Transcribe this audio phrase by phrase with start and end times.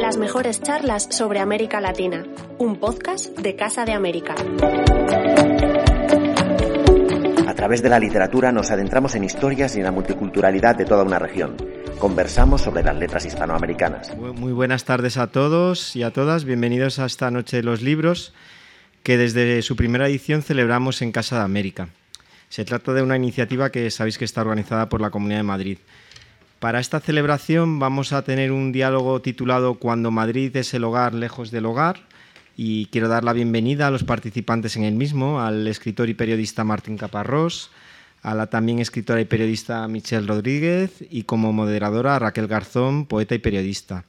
[0.00, 2.24] Las mejores charlas sobre América Latina,
[2.56, 4.34] un podcast de Casa de América.
[7.46, 11.04] A través de la literatura nos adentramos en historias y en la multiculturalidad de toda
[11.04, 11.58] una región.
[11.98, 14.16] Conversamos sobre las letras hispanoamericanas.
[14.16, 16.46] Muy buenas tardes a todos y a todas.
[16.46, 18.32] Bienvenidos a esta Noche de los Libros
[19.02, 21.90] que desde su primera edición celebramos en Casa de América.
[22.48, 25.78] Se trata de una iniciativa que sabéis que está organizada por la Comunidad de Madrid.
[26.60, 31.50] Para esta celebración vamos a tener un diálogo titulado Cuando Madrid es el hogar lejos
[31.50, 32.00] del hogar
[32.54, 36.62] y quiero dar la bienvenida a los participantes en el mismo, al escritor y periodista
[36.62, 37.70] Martín Caparrós,
[38.20, 43.38] a la también escritora y periodista Michelle Rodríguez y como moderadora Raquel Garzón, poeta y
[43.38, 44.04] periodista.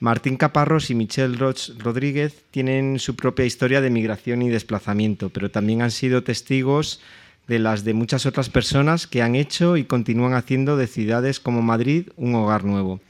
[0.00, 5.82] Martín Caparrós y Michelle Rodríguez tienen su propia historia de migración y desplazamiento, pero también
[5.82, 7.02] han sido testigos
[7.48, 12.08] las de muchas otras personas que han hecho y continúan haciendo de ciudades como Madrid
[12.16, 13.00] un hogar nuevo.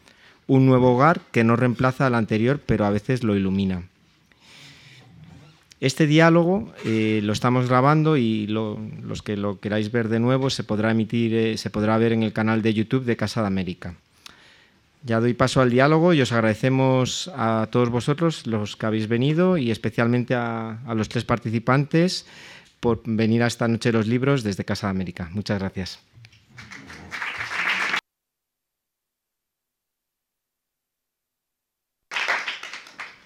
[0.46, 3.82] Un nuevo hogar que no reemplaza al anterior, pero a veces lo ilumina.
[5.80, 10.64] Este diálogo eh, lo estamos grabando y los que lo queráis ver de nuevo se
[10.64, 13.94] podrá emitir, eh, se podrá ver en el canal de YouTube de Casa de América.
[15.06, 19.56] Ya doy paso al diálogo y os agradecemos a todos vosotros los que habéis venido
[19.56, 22.26] y especialmente a, los tres participantes
[22.86, 25.28] por venir a esta noche de los libros desde Casa de América.
[25.32, 25.98] Muchas gracias.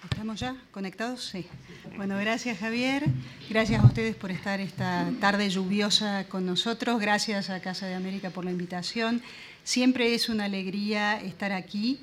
[0.09, 1.25] ¿Estamos ya conectados?
[1.25, 1.45] Sí.
[1.95, 3.05] Bueno, gracias Javier.
[3.51, 6.99] Gracias a ustedes por estar esta tarde lluviosa con nosotros.
[6.99, 9.21] Gracias a Casa de América por la invitación.
[9.63, 11.99] Siempre es una alegría estar aquí,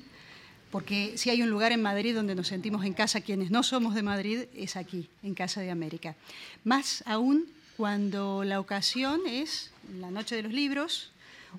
[0.71, 3.95] porque si hay un lugar en Madrid donde nos sentimos en casa, quienes no somos
[3.95, 6.15] de Madrid, es aquí, en Casa de América.
[6.63, 11.11] Más aún cuando la ocasión es la Noche de los Libros,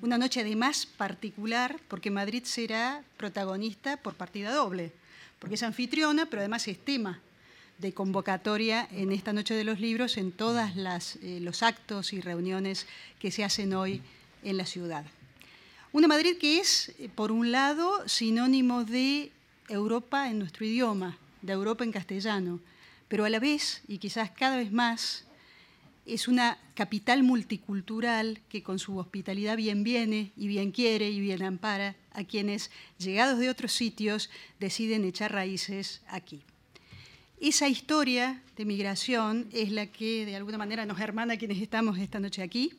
[0.03, 4.93] una noche además particular, porque Madrid será protagonista por partida doble,
[5.41, 7.21] porque es anfitriona, pero además es tema
[7.79, 10.71] de convocatoria en esta Noche de los Libros en todos
[11.23, 12.87] eh, los actos y reuniones
[13.19, 14.03] que se hacen hoy
[14.45, 15.05] en la ciudad.
[15.93, 19.33] Una Madrid que es, eh, por un lado, sinónimo de
[19.69, 22.61] Europa en nuestro idioma, de Europa en castellano,
[23.09, 25.25] pero a la vez, y quizás cada vez más,
[26.07, 31.43] es una capital multicultural que con su hospitalidad bien viene y bien quiere y bien
[31.43, 34.31] ampara a quienes, llegados de otros sitios,
[34.61, 36.41] deciden echar raíces aquí.
[37.41, 41.99] Esa historia de migración es la que de alguna manera nos hermana a quienes estamos
[41.99, 42.75] esta noche aquí,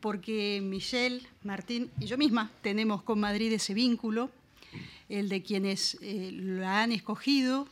[0.00, 4.30] porque Michelle, Martín y yo misma tenemos con Madrid ese vínculo,
[5.08, 7.68] el de quienes eh, la han escogido,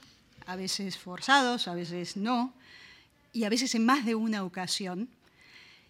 [0.46, 2.52] a veces forzados, a veces no,
[3.32, 5.08] y a veces en más de una ocasión.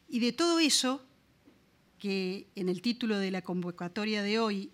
[0.08, 1.02] Y de todo eso,
[1.98, 4.70] que en el título de la convocatoria de hoy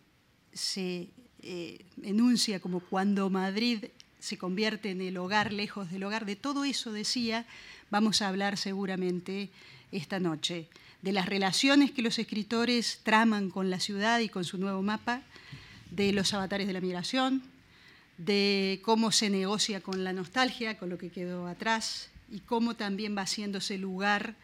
[0.53, 1.09] se
[1.43, 3.87] eh, enuncia como cuando Madrid
[4.19, 7.47] se convierte en el hogar lejos del hogar, de todo eso decía,
[7.91, 9.51] vamos a hablar seguramente
[9.93, 10.69] esta noche
[11.05, 15.21] de las relaciones que los escritores traman con la ciudad y con su nuevo mapa,
[15.91, 17.43] de los avatares de la migración,
[18.17, 23.15] de cómo se negocia con la nostalgia, con lo que quedó atrás, y cómo también
[23.15, 24.35] va haciéndose lugar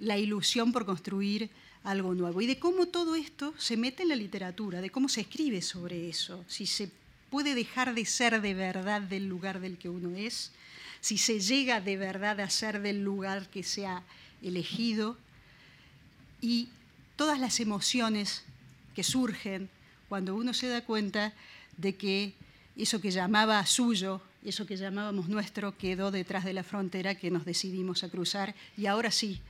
[0.00, 1.48] la ilusión por construir
[1.84, 2.40] algo nuevo.
[2.40, 6.08] Y de cómo todo esto se mete en la literatura, de cómo se escribe sobre
[6.08, 6.90] eso, si se
[7.30, 10.50] puede dejar de ser de verdad del lugar del que uno es,
[11.00, 14.02] si se llega de verdad a ser del lugar que se ha
[14.42, 15.16] elegido,
[16.44, 16.68] y
[17.16, 18.44] todas las emociones
[18.94, 19.70] que surgen
[20.10, 21.32] cuando uno se da cuenta
[21.78, 22.34] de que
[22.76, 27.46] eso que llamaba suyo, eso que llamábamos nuestro, quedó detrás de la frontera que nos
[27.46, 29.40] decidimos a cruzar y ahora sí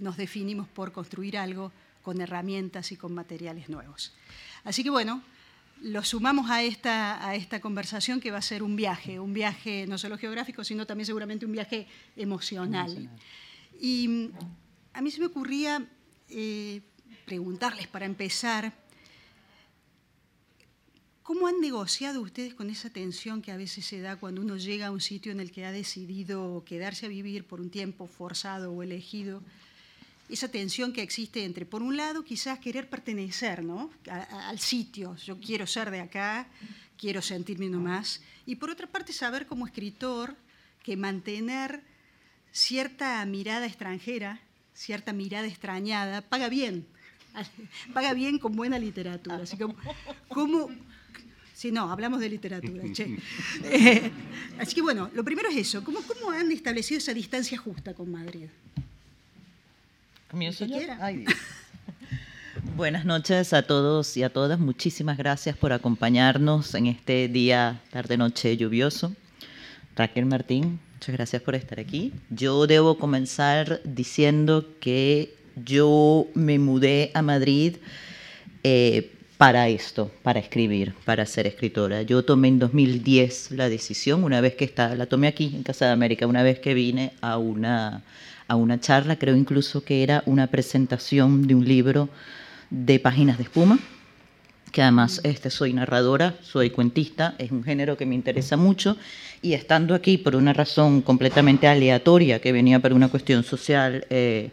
[0.00, 1.70] nos definimos por construir algo
[2.02, 4.12] con herramientas y con materiales nuevos.
[4.64, 5.22] Así que bueno,
[5.82, 9.86] lo sumamos a esta, a esta conversación que va a ser un viaje, un viaje
[9.86, 11.86] no solo geográfico, sino también seguramente un viaje
[12.16, 12.90] emocional.
[12.90, 13.18] emocional.
[13.80, 14.30] Y
[14.94, 15.88] a mí se me ocurría
[16.30, 16.82] eh,
[17.24, 18.72] preguntarles para empezar,
[21.22, 24.86] ¿cómo han negociado ustedes con esa tensión que a veces se da cuando uno llega
[24.86, 28.72] a un sitio en el que ha decidido quedarse a vivir por un tiempo forzado
[28.72, 29.42] o elegido?
[30.28, 33.90] Esa tensión que existe entre, por un lado, quizás querer pertenecer ¿no?
[34.08, 36.48] al sitio, yo quiero ser de acá,
[36.98, 40.36] quiero sentirme nomás, y por otra parte saber como escritor
[40.82, 41.82] que mantener
[42.52, 44.40] cierta mirada extranjera
[44.78, 46.86] cierta mirada extrañada, paga bien,
[47.92, 49.42] paga bien con buena literatura.
[49.42, 49.66] Así que,
[50.28, 50.70] ¿cómo,
[51.52, 53.18] Sí, no, hablamos de literatura, che.
[53.64, 54.12] Eh,
[54.60, 55.82] así que bueno, lo primero es eso.
[55.82, 58.46] ¿Cómo, ¿Cómo, han establecido esa distancia justa con Madrid?
[60.30, 60.76] ¿Comienzo yo?
[62.76, 64.60] Buenas noches a todos y a todas.
[64.60, 69.12] Muchísimas gracias por acompañarnos en este día, tarde-noche lluvioso.
[69.96, 72.12] Raquel Martín, muchas gracias por estar aquí.
[72.28, 75.32] Yo debo comenzar diciendo que
[75.64, 77.76] yo me mudé a Madrid
[78.64, 82.02] eh, para esto, para escribir, para ser escritora.
[82.02, 85.86] Yo tomé en 2010 la decisión, una vez que está, la tomé aquí en Casa
[85.86, 88.02] de América, una vez que vine a una,
[88.48, 92.08] a una charla, creo incluso que era una presentación de un libro
[92.70, 93.78] de páginas de espuma,
[94.72, 98.96] que además este, soy narradora, soy cuentista, es un género que me interesa mucho,
[99.42, 104.50] y estando aquí por una razón completamente aleatoria, que venía por una cuestión social, eh,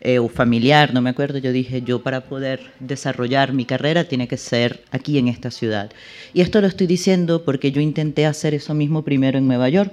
[0.00, 4.28] eh, o familiar, no me acuerdo, yo dije, yo para poder desarrollar mi carrera tiene
[4.28, 5.90] que ser aquí en esta ciudad.
[6.32, 9.92] Y esto lo estoy diciendo porque yo intenté hacer eso mismo primero en Nueva York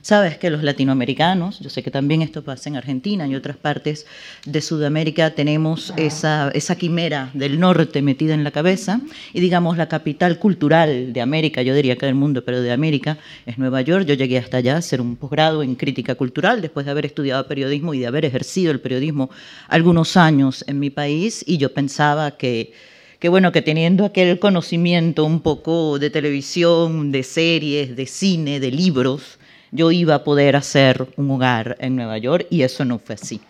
[0.00, 4.06] Sabes que los latinoamericanos, yo sé que también esto pasa en Argentina y otras partes
[4.44, 9.00] de Sudamérica, tenemos esa, esa quimera del norte metida en la cabeza.
[9.32, 13.18] Y digamos la capital cultural de América, yo diría que del mundo, pero de América,
[13.44, 14.06] es Nueva York.
[14.06, 17.46] Yo llegué hasta allá a hacer un posgrado en crítica cultural después de haber estudiado
[17.46, 19.30] periodismo y de haber ejercido el periodismo
[19.68, 21.44] algunos años en mi país.
[21.46, 22.72] Y yo pensaba que
[23.18, 28.70] que bueno, que teniendo aquel conocimiento un poco de televisión, de series, de cine, de
[28.70, 29.37] libros,
[29.70, 33.40] yo iba a poder hacer un hogar en Nueva York y eso no fue así.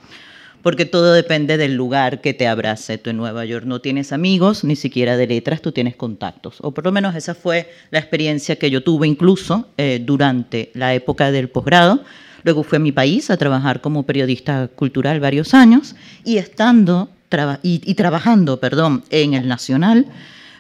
[0.62, 2.98] Porque todo depende del lugar que te abrace.
[2.98, 6.58] Tú en Nueva York no tienes amigos, ni siquiera de letras, tú tienes contactos.
[6.60, 10.94] O por lo menos esa fue la experiencia que yo tuve incluso eh, durante la
[10.94, 12.02] época del posgrado.
[12.42, 15.94] Luego fui a mi país a trabajar como periodista cultural varios años
[16.24, 17.08] y estando
[17.62, 20.06] y, trabajando, perdón, en el Nacional,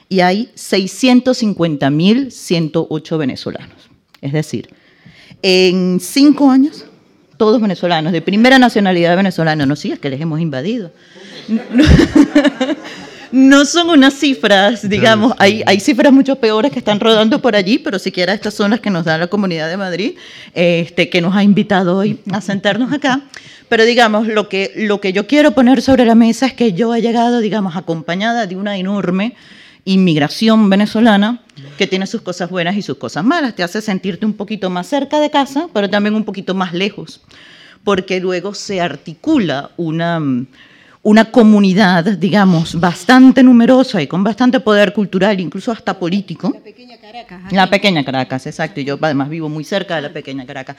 [0.09, 3.91] Y hay 650.108 venezolanos.
[4.21, 4.69] Es decir,
[5.43, 6.85] en cinco años,
[7.37, 9.67] todos venezolanos, de primera nacionalidad venezolana.
[9.67, 10.93] No, sí, es que les hemos invadido.
[13.33, 17.79] No, son unas cifras, digamos, hay, hay cifras mucho peores que están rodando por allí,
[17.79, 20.17] pero siquiera estas son las que nos da la Comunidad de Madrid,
[20.53, 23.21] este, que nos ha invitado hoy a sentarnos acá.
[23.69, 26.93] Pero digamos, lo que, lo que yo quiero poner sobre la mesa es que yo
[26.93, 29.37] he llegado, digamos, acompañada de una enorme
[29.93, 31.41] inmigración venezolana
[31.77, 33.55] que tiene sus cosas buenas y sus cosas malas.
[33.55, 37.21] Te hace sentirte un poquito más cerca de casa, pero también un poquito más lejos,
[37.85, 40.23] porque luego se articula una,
[41.03, 46.53] una comunidad, digamos, bastante numerosa y con bastante poder cultural, incluso hasta político.
[46.55, 47.53] La pequeña Caracas.
[47.53, 48.81] La pequeña Caracas, exacto.
[48.81, 50.77] Yo además vivo muy cerca de la pequeña Caracas.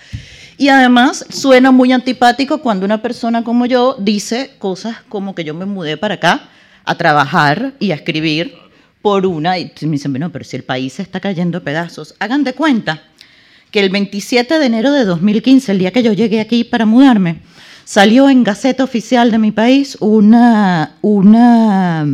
[0.58, 5.54] Y además suena muy antipático cuando una persona como yo dice cosas como que yo
[5.54, 6.50] me mudé para acá
[6.86, 8.61] a trabajar y a escribir
[9.02, 12.44] por una, y me dicen, bueno, pero si el país se está cayendo pedazos, hagan
[12.44, 13.04] de cuenta
[13.72, 17.40] que el 27 de enero de 2015, el día que yo llegué aquí para mudarme,
[17.86, 22.06] salió en Gaceta Oficial de mi país una, una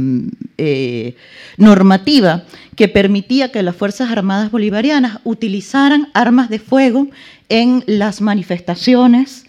[0.58, 1.15] eh,
[1.58, 2.44] normativa
[2.75, 7.08] que permitía que las Fuerzas Armadas Bolivarianas utilizaran armas de fuego
[7.50, 9.46] en las manifestaciones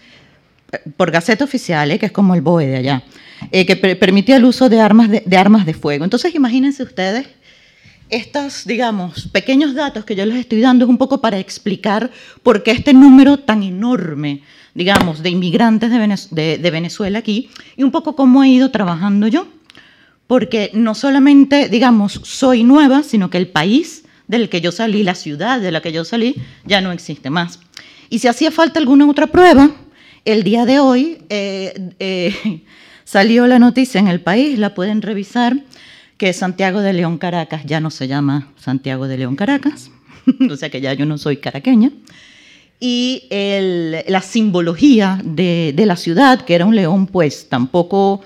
[0.72, 3.02] eh, por Gaceta Oficial, eh, que es como el BOE de allá.
[3.52, 6.04] Eh, que permitía el uso de armas de, armas de fuego.
[6.04, 7.26] Entonces, imagínense ustedes
[8.10, 12.10] estos, digamos, pequeños datos que yo les estoy dando es un poco para explicar
[12.42, 14.42] por qué este número tan enorme,
[14.74, 19.46] digamos, de inmigrantes de, de, Venezuela aquí y un poco cómo he ido trabajando yo.
[20.26, 25.14] Porque no solamente, digamos, soy nueva, sino que el país del que yo salí, la
[25.14, 27.60] ciudad de la que yo salí, ya no existe más.
[28.10, 29.70] Y si hacía falta alguna otra prueba,
[30.24, 32.62] el día de hoy eh, eh,
[33.08, 35.56] Salió la noticia en el país, la pueden revisar,
[36.18, 39.90] que Santiago de León Caracas ya no se llama Santiago de León Caracas,
[40.50, 41.90] o sea que ya yo no soy caraqueña.
[42.78, 48.20] Y la simbología de, la ciudad, que era un león, pues tampoco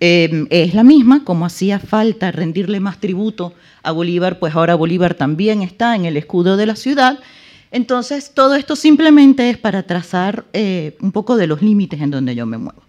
[0.00, 5.12] eh, es la misma, como hacía falta rendirle más tributo a Bolívar, pues ahora Bolívar
[5.12, 7.18] también está en el escudo de la ciudad.
[7.70, 12.34] Entonces, todo esto simplemente es para trazar eh, un poco de los límites en donde
[12.34, 12.82] yo me muevo.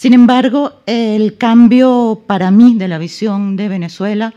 [0.00, 4.32] Sin embargo, el cambio para mí de la visión de Venezuela,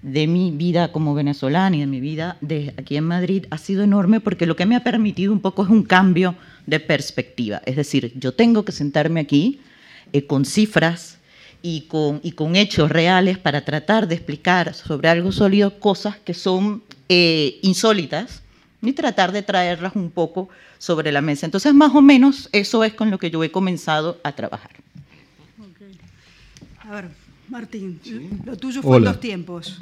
[0.00, 3.82] de mi vida como venezolana y de mi vida de aquí en Madrid, ha sido
[3.82, 7.60] enorme porque lo que me ha permitido un poco es un cambio de perspectiva.
[7.66, 9.60] Es decir, yo tengo que sentarme aquí
[10.14, 11.18] eh, con cifras
[11.60, 12.22] y con,
[12.56, 18.43] hechos reales para tratar de explicar sobre algo sólido cosas que son eh, insólitas
[18.88, 20.48] y tratar de traerlas un poco
[20.78, 21.46] sobre la mesa.
[21.46, 24.70] Entonces, más o menos, eso es con lo que yo he comenzado a trabajar.
[26.80, 27.08] A ver,
[27.48, 28.00] Martín,
[28.44, 29.80] lo tuyo fue en dos tiempos.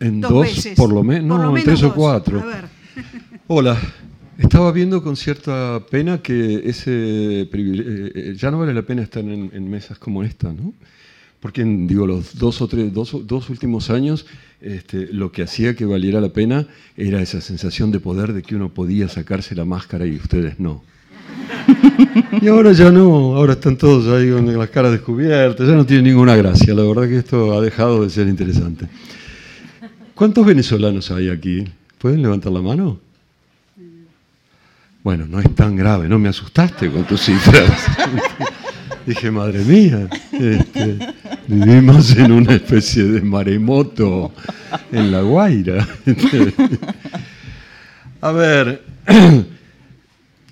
[0.00, 0.76] En dos, veces.
[0.76, 2.40] Por, lo menos, en tres o cuatro.
[2.40, 2.64] A ver.
[3.46, 3.78] Hola,
[4.38, 9.24] estaba viendo con cierta pena que ese eh, eh, ya no vale la pena estar
[9.24, 10.74] en, mesas como esta, ¿no?
[11.40, 14.26] Porque digo, los dos o tres, dos, dos últimos años,
[14.60, 16.66] este, lo que hacía que valiera la pena
[16.96, 20.82] era esa sensación de poder de que uno podía sacarse la máscara y ustedes no.
[22.40, 26.04] Y ahora ya no, ahora están todos ahí con las caras descubiertas, ya no tiene
[26.10, 26.74] ninguna gracia.
[26.74, 28.86] La verdad que esto ha dejado de ser interesante.
[30.14, 31.64] ¿Cuántos venezolanos hay aquí?
[31.98, 33.00] ¿Pueden levantar la mano?
[35.02, 37.86] Bueno, no es tan grave, no me asustaste con tus cifras.
[39.06, 40.98] Dije, madre mía, este,
[41.48, 44.32] vivimos en una especie de maremoto
[44.92, 45.88] en La Guaira.
[48.20, 48.82] A ver,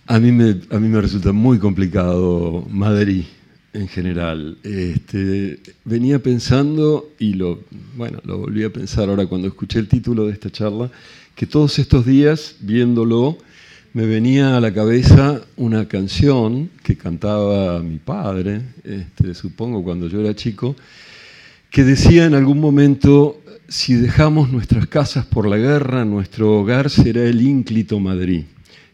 [0.07, 3.25] a mí me, a mí me resulta muy complicado Madrid
[3.75, 4.57] en general.
[4.63, 7.61] Este, venía pensando, y lo,
[7.97, 10.91] bueno, lo volví a pensar ahora cuando escuché el título de esta charla,
[11.35, 13.37] que todos estos días, viéndolo,
[13.97, 20.21] me venía a la cabeza una canción que cantaba mi padre, este, supongo cuando yo
[20.21, 20.77] era chico,
[21.71, 27.23] que decía en algún momento, si dejamos nuestras casas por la guerra, nuestro hogar será
[27.23, 28.45] el ínclito Madrid.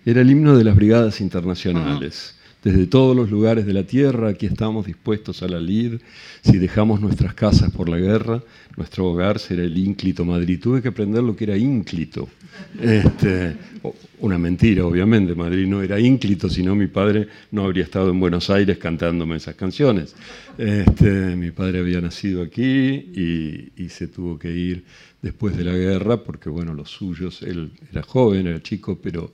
[0.07, 2.37] Era el himno de las brigadas internacionales.
[2.63, 5.95] Desde todos los lugares de la tierra, aquí estamos dispuestos a la lid.
[6.43, 8.41] Si dejamos nuestras casas por la guerra,
[8.77, 10.61] nuestro hogar será el ínclito Madrid.
[10.63, 12.29] Tuve que aprender lo que era ínclito.
[12.81, 13.57] Este,
[14.21, 15.35] una mentira, obviamente.
[15.35, 19.57] Madrid no era ínclito, sino mi padre no habría estado en Buenos Aires cantándome esas
[19.57, 20.15] canciones.
[20.57, 24.85] Este, mi padre había nacido aquí y, y, se tuvo que ir
[25.21, 29.33] después de la guerra porque, bueno, los suyos, él era joven, era chico, pero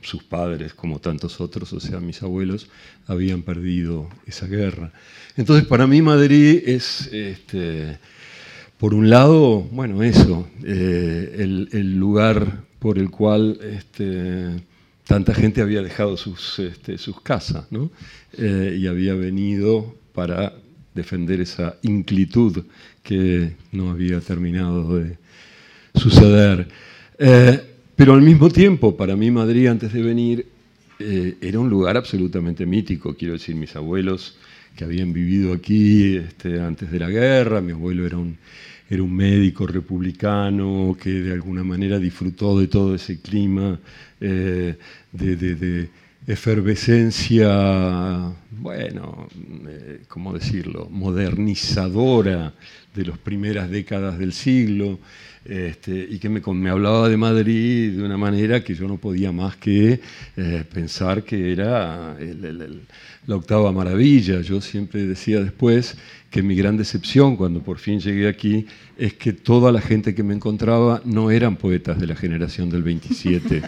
[0.00, 2.68] sus padres, como tantos otros, o sea, mis abuelos,
[3.06, 4.92] habían perdido esa guerra.
[5.36, 7.98] Entonces, para mí Madrid es, este,
[8.78, 14.62] por un lado, bueno, eso, eh, el, lugar por el cual este,
[15.04, 17.90] tanta gente había dejado sus, este, sus casas, ¿no?
[18.36, 20.52] Eh, y había venido para
[20.94, 22.64] defender esa inclitud
[23.02, 25.16] que no había terminado de
[25.94, 26.68] suceder.
[27.18, 30.46] Eh, pero al mismo tiempo, para mí Madrid antes de venir
[31.00, 33.16] eh, era un lugar absolutamente mítico.
[33.16, 34.38] Quiero decir, mis abuelos
[34.76, 38.38] que habían vivido aquí este, antes de la guerra, mi abuelo era un,
[39.12, 43.80] médico republicano que de alguna manera disfrutó de todo ese clima
[44.20, 44.76] eh,
[45.10, 45.88] de,
[46.28, 49.26] efervescencia, bueno,
[49.66, 52.54] eh, ¿cómo decirlo?, modernizadora
[52.94, 55.00] de las primeras décadas del siglo.
[55.48, 59.32] Este, y que me, me, hablaba de Madrid de una manera que yo no podía
[59.32, 59.98] más que
[60.36, 62.14] eh, pensar que era
[63.26, 64.42] la octava maravilla.
[64.42, 65.96] Yo siempre decía después
[66.28, 68.66] que mi gran decepción cuando por fin llegué aquí
[68.98, 72.82] es que toda la gente que me encontraba no eran poetas de la generación del
[72.82, 73.62] 27.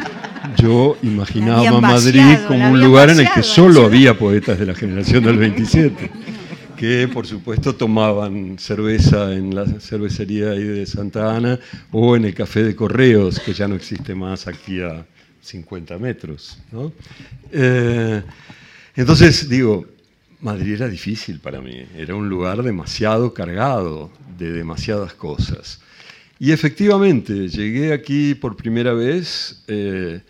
[0.56, 5.22] Yo imaginaba Madrid como un lugar en el que solo había poetas de la generación
[5.24, 6.10] del 27
[6.76, 11.58] que por supuesto tomaban cerveza en la cervecería de Santa Ana
[11.90, 15.04] o en el café de Correos, que ya no existe más aquí a
[15.40, 16.58] 50 metros.
[17.50, 18.22] Eh,
[18.94, 19.86] entonces digo,
[20.40, 25.80] Madrid era difícil para mí, era un lugar demasiado cargado de demasiadas cosas.
[26.38, 30.20] Y efectivamente, llegué aquí por primera vez, eh,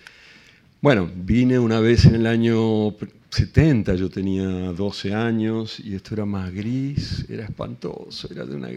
[0.80, 2.94] bueno, vine una vez en el año
[3.36, 8.70] 70 yo tenía 12 años y esto era más gris, era espantoso, era de una,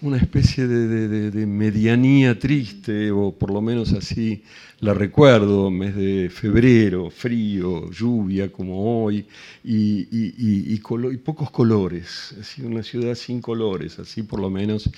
[0.00, 4.42] una especie de, medianía triste, o por lo menos así
[4.80, 9.26] la recuerdo, mes de febrero, frío, lluvia como hoy,
[9.62, 14.88] y, y, pocos colores, así una ciudad sin colores, así por lo menos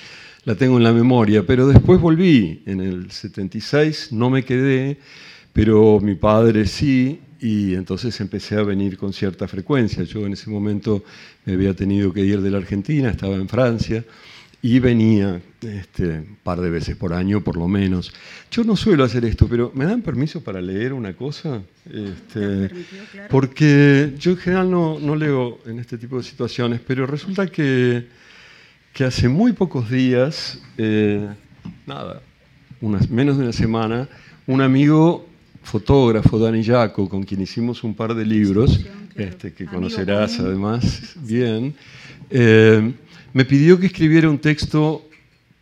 [0.45, 4.99] la tengo en la memoria, pero después volví en el 76, no me quedé,
[5.53, 10.03] pero mi padre sí, y entonces empecé a venir con cierta frecuencia.
[10.05, 11.05] Yo en ese momento
[11.45, 14.05] me había tenido que ir de la Argentina, estaba en Francia
[14.63, 18.13] y venía este, un par de veces por año por lo menos.
[18.51, 21.63] Yo no suelo hacer esto, pero ¿me dan permiso para leer una cosa?
[21.87, 22.71] Este,
[23.31, 28.07] porque yo en general no, no, leo en este tipo de situaciones, pero resulta que,
[28.93, 31.27] que hace muy pocos días, eh,
[31.87, 32.21] nada,
[32.83, 34.09] unas, menos de una semana,
[34.47, 35.30] un amigo
[35.63, 38.81] fotógrafo, Dani Jaco, con quien hicimos un par de libros,
[39.15, 41.75] este, que conocerás además bien,
[42.31, 42.93] eh,
[43.33, 45.05] me pidió que escribiera un texto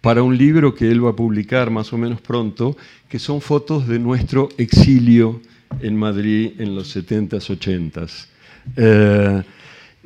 [0.00, 2.76] para un libro que él va a publicar más o menos pronto,
[3.08, 5.40] que son fotos de nuestro exilio
[5.80, 8.26] en Madrid en los 70s, 80s.
[8.76, 9.42] Eh,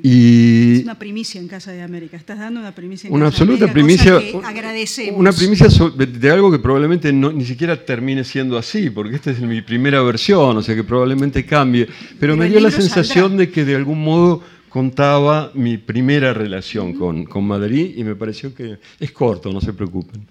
[0.04, 2.16] y es una primicia en Casa de América.
[2.16, 4.18] Estás dando una primicia en una Casa absoluta de América, primicia.
[4.18, 5.20] Que agradecemos.
[5.20, 9.40] Una primicia de algo que probablemente no, ni siquiera termine siendo así, porque esta es
[9.40, 11.86] mi primera versión, o sea que probablemente cambie.
[11.86, 13.46] Pero, Pero me dio la sensación saldrá.
[13.46, 18.52] de que de algún modo contaba mi primera relación con, con, Madrid y me pareció
[18.52, 20.26] que es corto, no se preocupen.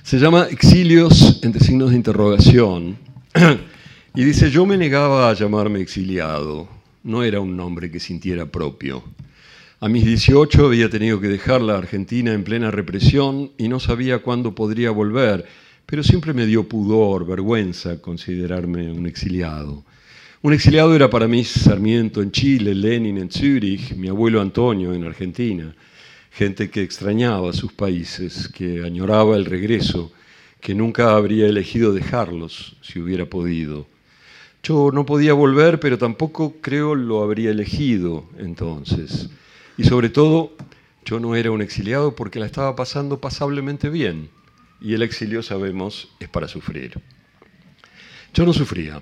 [0.03, 2.97] se llama Exilios entre signos de interrogación
[4.17, 6.67] y dice, yo me negaba a llamarme exiliado,
[7.03, 9.03] no era un nombre que sintiera propio.
[9.79, 14.23] A mis 18 había tenido que dejar la Argentina en plena represión y no sabía
[14.23, 15.45] cuándo podría volver,
[15.85, 19.83] pero siempre me dio pudor, vergüenza considerarme un exiliado.
[20.41, 25.03] Un exiliado era para mí Sarmiento en Chile, Lenin en Zúrich, mi abuelo Antonio en
[25.03, 25.75] Argentina,
[26.31, 30.11] gente que extrañaba sus países, que añoraba el regreso,
[30.59, 33.85] que nunca habría elegido dejarlos si hubiera podido.
[34.63, 39.29] Yo no podía volver, pero tampoco creo lo habría elegido entonces.
[39.77, 40.51] Y sobre todo,
[41.05, 44.29] yo no era un exiliado porque la estaba pasando pasablemente bien.
[44.81, 46.99] Y el exilio, sabemos, es para sufrir.
[48.33, 49.01] Yo no sufría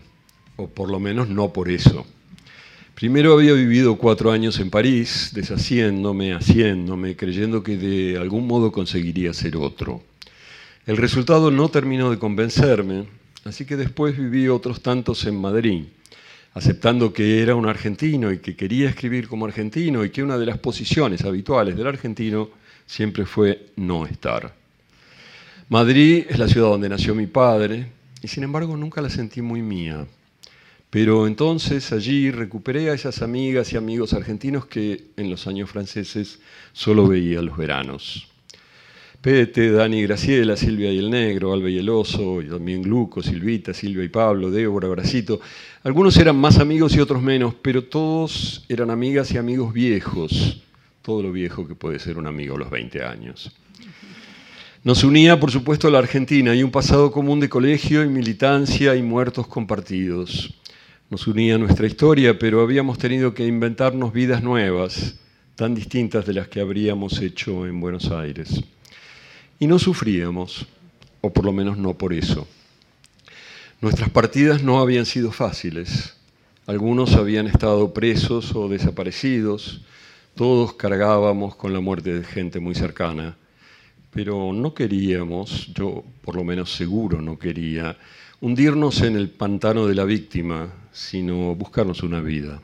[0.55, 2.05] o por lo menos no por eso.
[2.93, 9.33] Primero había vivido cuatro años en París, deshaciéndome, haciéndome, creyendo que de algún modo conseguiría
[9.33, 10.01] ser otro.
[10.85, 13.05] El resultado no terminó de convencerme,
[13.46, 15.84] así que después viví otros tantos en Madrid,
[16.55, 20.48] aceptando que era un argentino y que quería escribir como argentino y que una de
[20.48, 22.50] las posiciones habituales del argentino
[22.88, 24.51] siempre fue no estar.
[25.70, 29.62] Madrid es la ciudad donde nació mi padre y sin embargo nunca la sentí muy
[29.62, 30.08] mía.
[30.90, 36.40] Pero entonces allí recuperé a esas amigas y amigos argentinos que en los años franceses
[36.74, 38.27] solo veía los veranos.
[39.25, 43.74] Pete, Dani Graciela, Silvia y el Negro, Alba y el Oso, y también Gluco, Silvita,
[43.74, 45.42] Silvia y Pablo, Débora, Bracito.
[45.81, 50.61] Algunos eran más amigos y otros menos, pero todos eran amigas y amigos viejos.
[51.01, 53.51] Todo lo viejo que puede ser un amigo a los 20 años.
[54.83, 59.01] Nos unía, por supuesto, la Argentina y un pasado común de colegio y militancia y
[59.01, 60.53] muertos compartidos
[61.09, 65.20] nos unía nuestra historia, pero habíamos tenido que inventarnos vidas nuevas,
[65.55, 68.64] tan distintas de las que habríamos hecho en Buenos Aires.
[69.59, 70.65] Y no sufríamos,
[71.22, 72.48] o por lo menos no por eso.
[73.81, 76.15] Nuestras partidas no habían sido fáciles.
[76.68, 79.81] Algunos habían estado presos o desaparecidos,
[80.35, 83.37] todos cargábamos con la muerte de gente muy cercana,
[84.11, 87.98] pero no queríamos, yo por lo menos seguro no quería,
[88.41, 92.61] hundirnos en el pantano de la víctima, sino buscarnos una vida.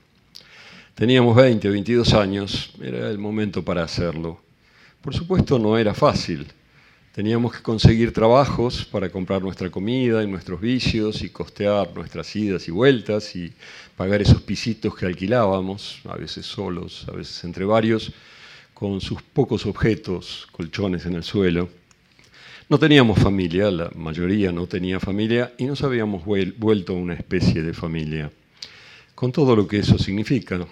[0.95, 4.41] Teníamos 20, 22 años, era el momento para hacerlo.
[5.01, 6.47] Por supuesto no era fácil.
[7.13, 12.69] Teníamos que conseguir trabajos para comprar nuestra comida y nuestros vicios y costear nuestras idas
[12.69, 13.51] y vueltas y
[13.97, 18.13] pagar esos pisitos que alquilábamos, a veces solos, a veces entre varios,
[18.73, 21.67] con sus pocos objetos, colchones en el suelo.
[22.69, 27.73] No teníamos familia, la mayoría no tenía familia y nos habíamos vuelto una especie de
[27.73, 28.31] familia,
[29.15, 30.65] con todo lo que eso significa.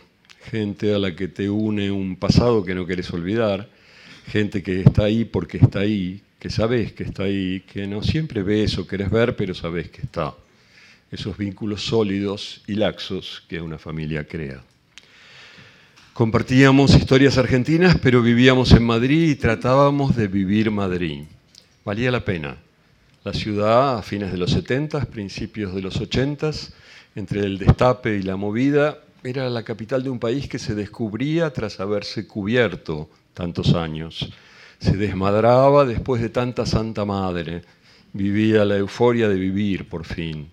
[0.45, 3.69] Gente a la que te une un pasado que no quieres olvidar,
[4.27, 8.41] gente que está ahí porque está ahí, que sabes que está ahí, que no siempre
[8.41, 10.33] ves o querés ver, pero sabes que está.
[11.11, 14.63] Esos vínculos sólidos y laxos que una familia crea.
[16.13, 21.23] Compartíamos historias argentinas, pero vivíamos en Madrid y tratábamos de vivir Madrid
[21.89, 22.55] valía la pena.
[23.23, 26.51] La ciudad, a fines de los 70, principios de los 80,
[27.15, 31.51] entre el destape y la movida, era la capital de un país que se descubría
[31.51, 34.31] tras haberse cubierto tantos años.
[34.79, 37.63] Se desmadraba después de tanta Santa Madre.
[38.13, 40.49] Vivía la euforia de vivir, por fin.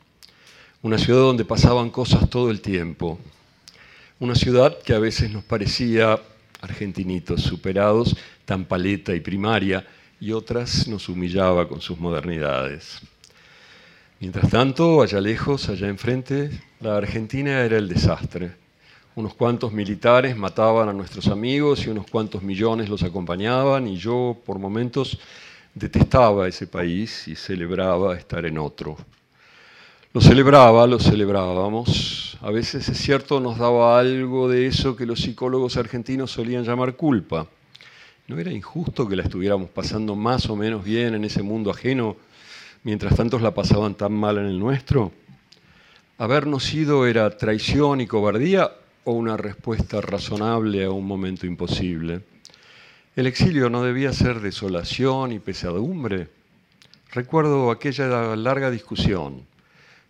[0.82, 3.18] Una ciudad donde pasaban cosas todo el tiempo.
[4.18, 6.18] Una ciudad que a veces nos parecía
[6.60, 9.86] argentinitos superados, tan paleta y primaria,
[10.20, 13.00] y otras nos humillaba con sus modernidades.
[14.18, 18.65] Mientras tanto, allá lejos, allá enfrente, la Argentina era el desastre.
[19.16, 24.36] Unos cuantos militares mataban a nuestros amigos y unos cuantos millones los acompañaban y yo
[24.44, 25.18] por momentos
[25.74, 28.98] detestaba ese país y celebraba estar en otro.
[30.12, 32.36] Lo celebraba, lo celebrábamos.
[32.42, 36.94] A veces es cierto, nos daba algo de eso que los psicólogos argentinos solían llamar
[36.94, 37.46] culpa.
[38.28, 42.16] ¿No era injusto que la estuviéramos pasando más o menos bien en ese mundo ajeno
[42.82, 45.10] mientras tantos la pasaban tan mal en el nuestro?
[46.18, 48.70] ¿Habernos ido era traición y cobardía
[49.06, 52.22] o una respuesta razonable a un momento imposible?
[53.14, 56.28] El exilio no debía ser desolación y pesadumbre.
[57.12, 59.46] Recuerdo aquella larga discusión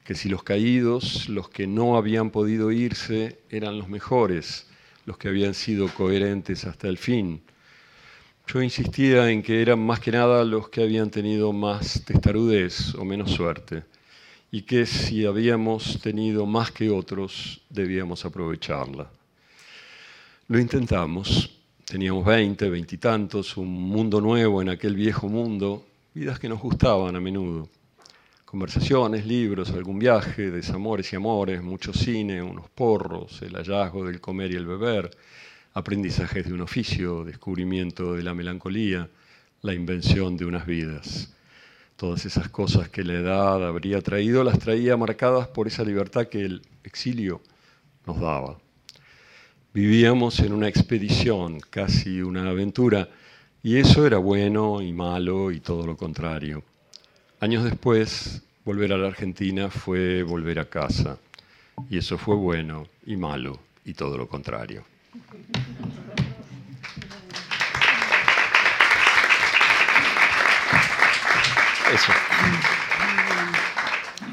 [0.03, 4.67] que si los caídos, los que no habían podido irse, eran los mejores,
[5.05, 7.43] los que habían sido coherentes hasta el fin.
[8.47, 13.05] Yo insistía en que eran más que nada los que habían tenido más testarudez o
[13.05, 13.83] menos suerte,
[14.51, 19.11] y que si habíamos tenido más que otros, debíamos aprovecharla.
[20.49, 21.51] Lo intentamos,
[21.85, 27.21] teníamos veinte, veintitantos, un mundo nuevo en aquel viejo mundo, vidas que nos gustaban a
[27.21, 27.69] menudo
[28.47, 34.53] conversaciones, libros, algún viaje, desamores y amores, mucho cine, unos porros, el hallazgo del comer
[34.53, 35.11] y el beber,
[35.75, 39.11] aprendizajes de un oficio, descubrimiento de la melancolía,
[39.63, 41.35] la invención de unas vidas.
[41.97, 46.45] Todas esas cosas que la edad habría traído las traía marcadas por esa libertad que
[46.45, 47.41] el exilio
[48.07, 48.59] nos daba.
[49.73, 53.09] Vivíamos en una expedición, casi una aventura,
[53.63, 56.63] y eso era bueno y malo y todo lo contrario.
[57.41, 61.19] Años después, volver a la Argentina fue volver a casa.
[61.91, 64.85] Y eso fue bueno y malo y todo lo contrario.
[71.97, 72.13] Eso.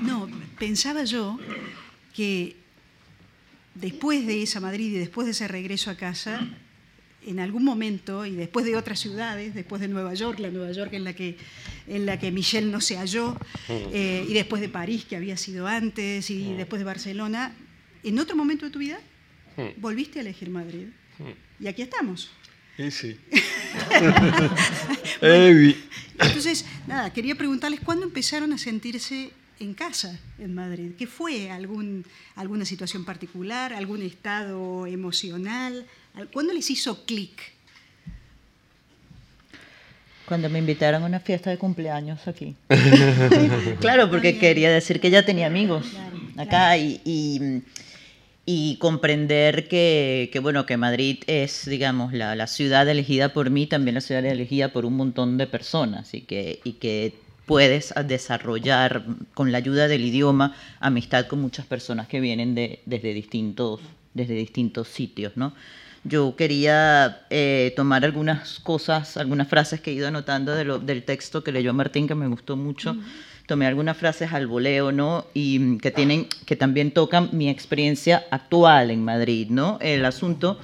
[0.02, 1.40] No, pensaba yo
[2.14, 2.58] que
[3.74, 6.46] después de esa Madrid y después de ese regreso a casa,
[7.26, 10.92] en algún momento, y después de otras ciudades, después de Nueva York, la Nueva York
[10.92, 11.38] en la que,
[11.88, 13.38] en la que Michelle no se halló,
[13.70, 17.56] eh, y después de París, que había sido antes, y después de Barcelona,
[18.04, 19.00] en otro momento de tu vida,
[19.78, 20.88] volviste a elegir Madrid.
[21.62, 22.30] Y aquí estamos.
[22.76, 23.18] Sí, sí.
[26.26, 30.92] entonces, nada, quería preguntarles cuándo empezaron a sentirse en casa en Madrid?
[30.98, 31.52] ¿Qué fue?
[31.52, 32.06] ¿Algún,
[32.36, 33.74] ¿Alguna situación particular?
[33.74, 35.86] ¿Algún estado emocional?
[36.32, 37.54] ¿Cuándo les hizo clic?
[40.26, 42.56] Cuando me invitaron a una fiesta de cumpleaños aquí.
[43.80, 45.86] claro, porque quería decir que ya tenía amigos
[46.38, 47.62] acá y, y,
[48.80, 53.96] comprender que, que, bueno, que Madrid es, digamos, la, la, ciudad elegida por mí, también
[53.96, 57.14] la ciudad elegida por un montón de personas y que, y que
[57.46, 63.14] puedes desarrollar con la ayuda del idioma amistad con muchas personas que vienen de, desde,
[63.14, 63.80] distintos,
[64.14, 65.54] desde distintos sitios, ¿no?
[66.06, 71.54] Yo quería eh, tomar algunas cosas, algunas frases que he ido anotando del texto que
[71.54, 72.98] leyó Martín, que me gustó mucho.
[73.54, 75.28] Tomé algunas frases al voleo, ¿no?
[75.36, 79.78] Y que, tienen, que también tocan mi experiencia actual en Madrid, ¿no?
[79.80, 80.58] El asunto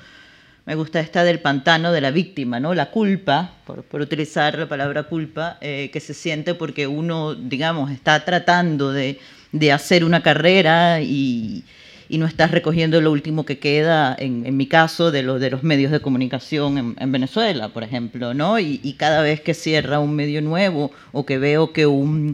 [0.66, 2.74] me gusta esta del pantano de la víctima, ¿no?
[2.74, 8.26] La culpa, por, utilizar la palabra culpa, eh, que se siente porque uno, digamos, está
[8.26, 9.20] tratando de,
[9.52, 11.64] de hacer una carrera y,
[12.10, 15.52] y, no estás recogiendo lo último que queda, en, en mi caso, de, lo, de
[15.52, 18.58] los medios de comunicación en, en Venezuela, por ejemplo, ¿no?
[18.58, 22.32] Y, y, cada vez que cierra un medio nuevo o que veo que un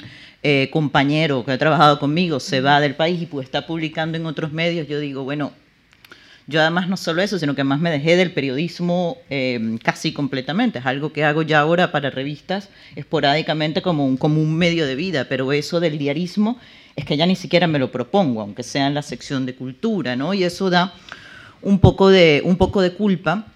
[0.47, 4.27] eh, compañero que ha trabajado conmigo se va del país y pues está publicando en
[4.27, 5.53] otros medios, yo digo, bueno,
[6.45, 10.77] yo además no solo eso, sino que más me dejé del periodismo eh, casi completamente.
[10.77, 14.93] Es algo que hago ya ahora para revistas esporádicamente como un, como un medio de
[14.93, 16.60] vida, pero eso del diarismo
[16.95, 20.15] es que ya ni siquiera me lo propongo, aunque sea en la sección de cultura,
[20.15, 20.36] ¿no?
[20.36, 20.93] Y eso da
[21.63, 23.47] un poco de, un poco de culpa.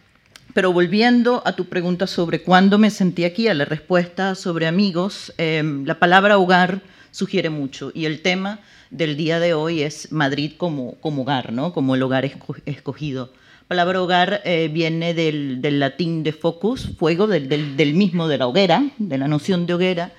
[0.60, 5.32] Pero volviendo a tu pregunta sobre cuándo me sentí aquí, a la respuesta sobre amigos,
[5.38, 10.52] eh, la palabra hogar sugiere mucho y el tema del día de hoy es Madrid
[10.58, 11.72] como, como hogar, ¿no?
[11.72, 12.30] como el hogar
[12.66, 13.32] escogido.
[13.62, 18.84] La palabra hogar eh, viene del, latín de focus, fuego, del, mismo de la hoguera,
[18.98, 20.12] de la noción de hoguera,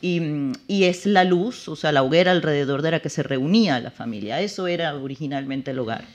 [0.00, 0.22] y,
[0.68, 3.90] y, es la luz, o sea, la hoguera alrededor de la que se reunía la
[3.90, 4.40] familia.
[4.40, 6.06] Eso era originalmente el hogar.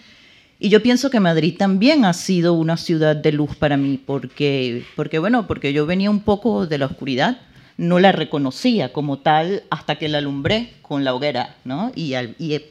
[0.60, 4.84] Y yo pienso que Madrid también ha sido una ciudad de luz para mí, porque,
[4.96, 7.38] porque, bueno, porque yo venía un poco de la oscuridad,
[7.78, 11.92] no la reconocía como tal hasta que la alumbré con la hoguera, ¿no?
[11.96, 12.14] Y,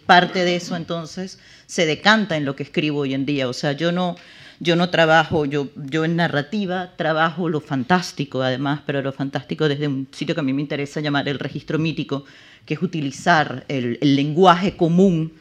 [0.05, 3.49] parte de eso entonces se decanta en lo que escribo hoy en día.
[3.49, 4.17] O sea, yo no,
[4.59, 9.87] yo no trabajo, yo, yo en narrativa trabajo lo fantástico además, pero lo fantástico desde
[9.87, 12.25] un sitio que a mí me interesa llamar el registro mítico,
[12.65, 15.35] que es utilizar el, lenguaje común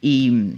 [0.00, 0.56] y,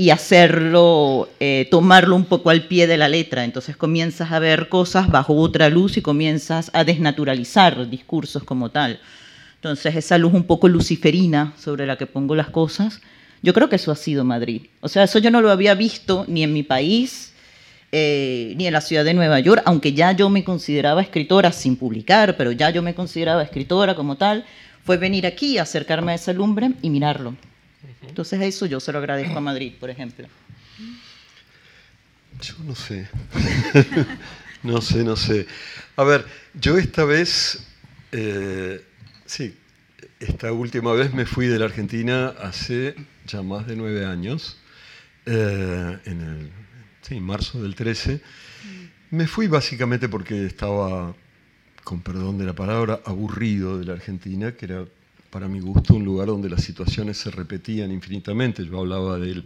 [0.00, 3.44] y hacerlo, eh, tomarlo un poco al pie de la letra.
[3.44, 8.98] Entonces comienzas a ver cosas bajo otra luz y comienzas a desnaturalizar discursos como tal.
[9.56, 13.02] Entonces esa luz un poco luciferina sobre la que pongo las cosas,
[13.42, 14.68] yo creo que eso ha sido Madrid.
[14.80, 17.34] O sea, eso yo no lo había visto ni en mi país,
[17.92, 21.76] eh, ni en la ciudad de Nueva York, aunque ya yo me consideraba escritora sin
[21.76, 24.46] publicar, pero ya yo me consideraba escritora como tal,
[24.82, 27.34] fue venir aquí, acercarme a esa lumbre y mirarlo.
[28.06, 30.26] Entonces eso yo se lo agradezco a Madrid, por ejemplo.
[32.40, 33.08] Yo no sé.
[34.62, 35.46] no sé, no sé.
[35.96, 37.66] A ver, yo esta vez,
[38.12, 38.82] eh,
[39.26, 39.54] sí,
[40.18, 42.94] esta última vez me fui de la Argentina hace
[43.26, 44.58] ya más de nueve años,
[45.26, 46.50] eh, en el
[47.02, 48.20] sí, marzo del 13.
[49.10, 51.14] Me fui básicamente porque estaba,
[51.84, 54.84] con perdón de la palabra, aburrido de la Argentina, que era
[55.30, 58.64] para mi gusto un lugar donde las situaciones se repetían infinitamente.
[58.66, 59.44] Yo hablaba del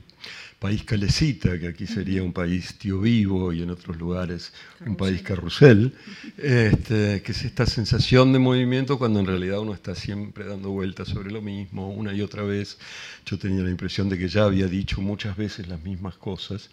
[0.58, 4.52] país calecita, que aquí sería un país tío vivo y en otros lugares
[4.86, 5.94] un país carrusel,
[6.38, 11.08] este, que es esta sensación de movimiento cuando en realidad uno está siempre dando vueltas
[11.08, 12.78] sobre lo mismo, una y otra vez.
[13.26, 16.70] Yo tenía la impresión de que ya había dicho muchas veces las mismas cosas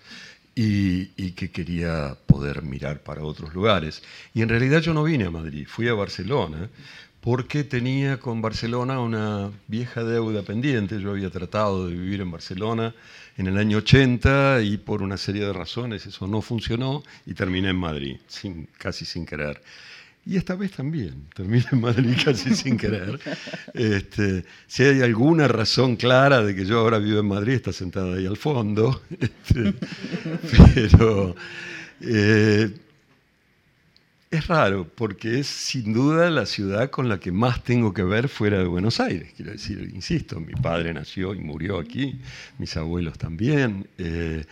[0.55, 4.03] y, y, que quería poder mirar para otros lugares.
[4.33, 6.69] Y en realidad yo no vine a Madrid, fui a Barcelona
[7.21, 10.99] porque tenía con Barcelona una vieja deuda pendiente.
[10.99, 12.93] Yo había tratado de vivir en Barcelona
[13.37, 17.69] en el año 80 y por una serie de razones eso no funcionó y terminé
[17.69, 19.61] en Madrid, sin, casi sin querer.
[20.25, 23.19] Y esta vez también, terminé en Madrid casi sin querer.
[23.73, 28.15] Este, si hay alguna razón clara de que yo ahora vivo en Madrid, está sentada
[28.15, 29.01] ahí al fondo.
[29.21, 29.73] Este,
[30.73, 31.35] pero
[32.01, 32.71] eh,
[34.31, 38.29] es raro, porque es sin duda la ciudad con la que más tengo que ver
[38.29, 39.33] fuera de Buenos Aires.
[39.35, 42.17] Quiero decir, insisto, mi padre nació y murió aquí,
[42.57, 44.45] mis abuelos también, eh,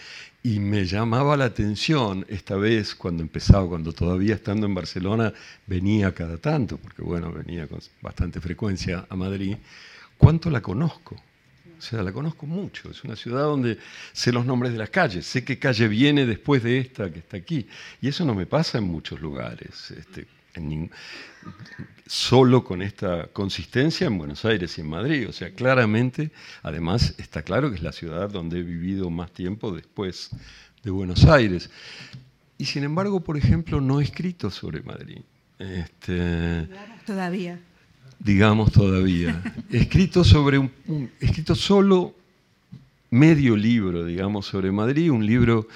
[0.43, 5.33] y me llamaba la atención esta vez cuando empezaba, cuando todavía estando en Barcelona
[5.65, 9.55] venía cada tanto, porque bueno, venía con bastante frecuencia a Madrid,
[10.17, 11.15] cuánto la conozco.
[11.79, 12.91] O sea, la conozco mucho.
[12.91, 13.77] Es una ciudad donde
[14.11, 17.37] sé los nombres de las calles, sé qué calle viene después de esta que está
[17.37, 17.67] aquí.
[18.01, 19.91] Y eso no me pasa en muchos lugares.
[19.91, 20.27] Este,
[22.05, 25.29] solo con esta consistencia en Buenos Aires y en Madrid.
[25.29, 26.31] O sea, claramente,
[26.63, 30.31] además, está claro que es la ciudad donde he vivido más tiempo después
[30.83, 31.69] de Buenos Aires.
[32.57, 35.21] Y sin embargo, por ejemplo, no he escrito sobre Madrid.
[35.59, 36.67] Este,
[37.05, 37.57] Todavía
[38.19, 39.41] digamos todavía.
[39.71, 40.71] escrito sobre un,
[41.19, 42.13] escrito solo
[43.09, 45.67] medio libro, digamos, sobre Madrid, un libro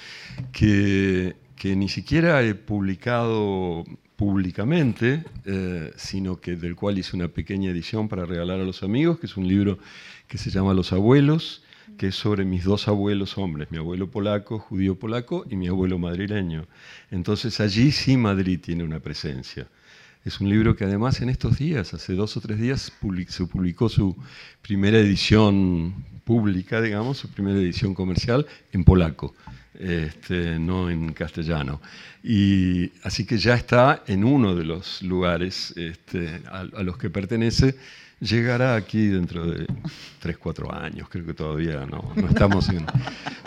[0.52, 8.08] que, ni siquiera he publicado públicamente, eh, sino que del cual hice una pequeña edición
[8.08, 9.80] para regalar a los amigos, que es un libro
[10.28, 11.64] que se llama Los abuelos,
[11.98, 15.98] que es sobre mis dos abuelos hombres, mi abuelo polaco, judío polaco, y mi abuelo
[15.98, 16.66] madrileño.
[17.12, 19.68] Entonces allí sí Madrid tiene una presencia.
[20.26, 22.94] Es un libro que además en estos días, hace dos o tres días,
[23.28, 24.16] se publicó su
[24.62, 29.36] primera edición pública, digamos, su primera edición comercial en polaco,
[29.78, 31.82] este, no en castellano.
[32.24, 37.76] Y así que ya está en uno de los lugares este, a los que pertenece
[38.24, 39.66] Llegará aquí dentro de
[40.20, 42.86] 3, 4 años, creo que todavía no, no estamos en...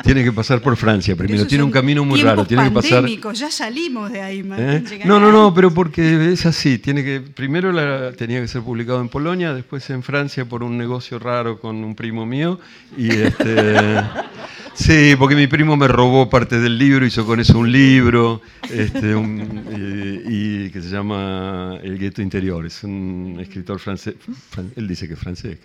[0.04, 2.44] Tiene que pasar por Francia primero, tiene un camino muy raro.
[2.44, 3.04] Tiene que pasar...
[3.32, 4.46] ya salimos de ahí.
[4.58, 5.02] ¿Eh?
[5.06, 9.00] No, no, no, pero porque es así, tiene que, primero la, tenía que ser publicado
[9.00, 12.60] en Polonia, después en Francia por un negocio raro con un primo mío,
[12.98, 14.02] y este...
[14.76, 19.12] Sí, porque mi primo me robó parte del libro, hizo con eso un libro, este,
[19.12, 22.66] eh, y, que se llama El gueto interior.
[22.66, 24.16] Es un escritor francés,
[24.76, 25.58] él dice que es francés,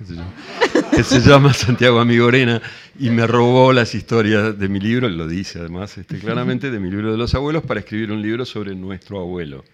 [0.95, 2.61] que se llama Santiago Amigorena,
[2.97, 6.79] y me robó las historias de mi libro, él lo dice además este, claramente, de
[6.79, 9.65] mi libro de los abuelos, para escribir un libro sobre nuestro abuelo.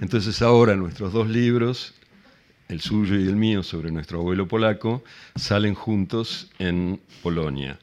[0.00, 1.94] Entonces ahora nuestros dos libros,
[2.68, 5.02] el suyo y el mío, sobre nuestro abuelo polaco,
[5.34, 7.76] salen juntos en Polonia.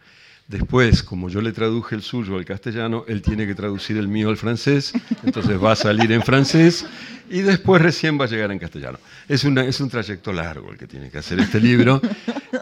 [0.51, 4.27] Después, como yo le traduje el suyo al castellano, él tiene que traducir el mío
[4.27, 4.91] al francés,
[5.23, 6.85] entonces va a salir en francés
[7.29, 8.99] y después recién va a llegar en castellano.
[9.29, 12.01] Es, es un trayecto largo el que tiene que hacer este libro,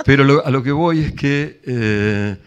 [0.05, 2.37] pero a lo que voy es que eh,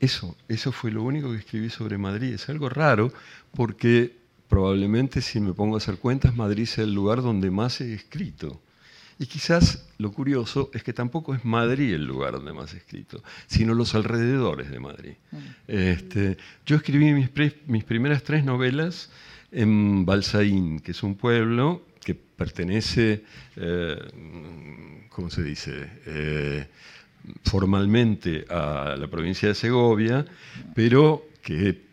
[0.00, 2.32] eso, eso fue lo único que escribí sobre Madrid.
[2.32, 3.12] Es algo raro
[3.54, 4.16] porque
[4.48, 8.62] probablemente si me pongo a hacer cuentas, Madrid es el lugar donde más he escrito
[9.18, 13.22] Y quizás lo curioso es que tampoco es Madrid el lugar donde más he escrito,
[13.46, 15.14] sino los alrededores de Madrid.
[15.66, 17.30] Este, yo escribí mis,
[17.66, 19.10] mis, primeras tres novelas
[19.52, 23.24] en Balsaín, que es un pueblo que pertenece,
[23.56, 23.96] eh,
[25.08, 25.90] ¿cómo se dice?
[26.04, 26.66] Eh,
[27.42, 30.26] formalmente a la provincia de Segovia,
[30.74, 31.85] pero que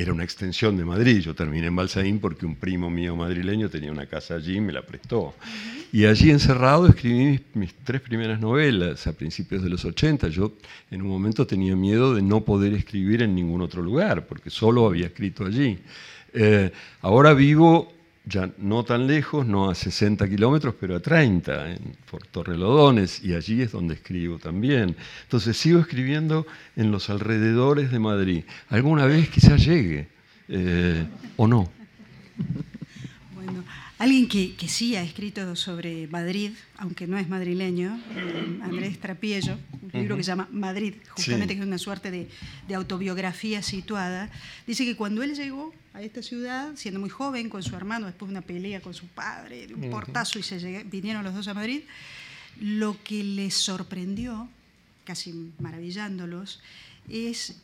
[0.00, 1.20] era una extensión de Madrid.
[1.20, 4.72] Yo terminé en Balsaín porque un primo mío madrileño tenía una casa allí y me
[4.72, 5.34] la prestó.
[5.92, 10.28] Y allí encerrado escribí mis, tres primeras novelas a principios de los 80.
[10.28, 10.52] Yo
[10.90, 14.86] en un momento tenía miedo de no poder escribir en ningún otro lugar, porque solo
[14.86, 15.78] había escrito allí.
[16.32, 16.70] Eh,
[17.02, 17.92] ahora vivo
[18.30, 23.34] ya no tan lejos, no a 60 kilómetros, pero a 30, en, por Torrelodones, y
[23.34, 24.96] allí es donde escribo también.
[25.24, 28.44] Entonces sigo escribiendo en los alrededores de Madrid.
[28.68, 30.08] Alguna vez quizás llegue,
[30.48, 31.04] eh,
[31.36, 31.70] o no.
[34.00, 39.90] Alguien que, sí ha escrito sobre Madrid, aunque no es madrileño, eh, Andrés Trapiello, un
[39.92, 44.30] libro que se llama Madrid, justamente que es una suerte de, autobiografía situada,
[44.66, 48.28] dice que cuando él llegó a esta ciudad, siendo muy joven, con su hermano, después
[48.28, 51.54] de una pelea con su padre, de un portazo y se vinieron los dos a
[51.54, 51.82] Madrid,
[52.60, 54.48] lo que les sorprendió,
[55.04, 56.60] casi maravillándolos,
[57.08, 57.56] es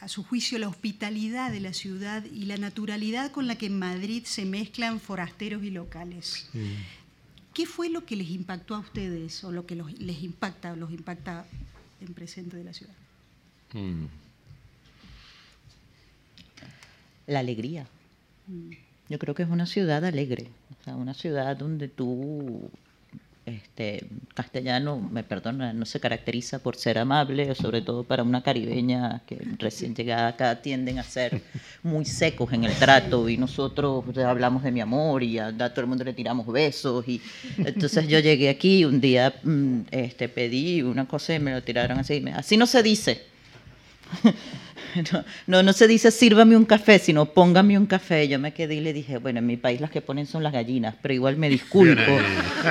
[0.00, 3.78] a su juicio, la hospitalidad de la ciudad y la naturalidad con la que en
[3.78, 6.48] Madrid se mezclan forasteros y locales.
[7.54, 10.90] ¿Qué fue lo que les impactó a ustedes o lo que les impacta o los
[10.90, 11.46] impacta
[12.00, 12.94] en presente de la ciudad?
[13.72, 14.04] Mm.
[17.26, 17.86] La alegría.
[18.46, 18.70] Mm.
[19.08, 20.48] Yo creo que es una ciudad alegre,
[20.80, 22.68] o sea, una ciudad donde tú
[23.46, 29.22] este, castellano, me perdona, no se caracteriza por ser amable, sobre todo para una caribeña
[29.24, 31.40] que recién llegada acá tienden a ser
[31.84, 35.86] muy secos en el trato y nosotros hablamos de mi amor y a, todo el
[35.86, 37.22] mundo le tiramos besos y
[37.58, 42.00] entonces yo llegué aquí un día mm, este, pedí una cosa y me lo tiraron
[42.00, 43.26] así, así no se dice.
[45.46, 48.28] No, no, se dice sírvame un café, sino póngame un café.
[48.28, 50.52] Yo me quedé y le dije, bueno, en mi país las que ponen son las
[50.52, 52.18] gallinas, pero igual me disculpo,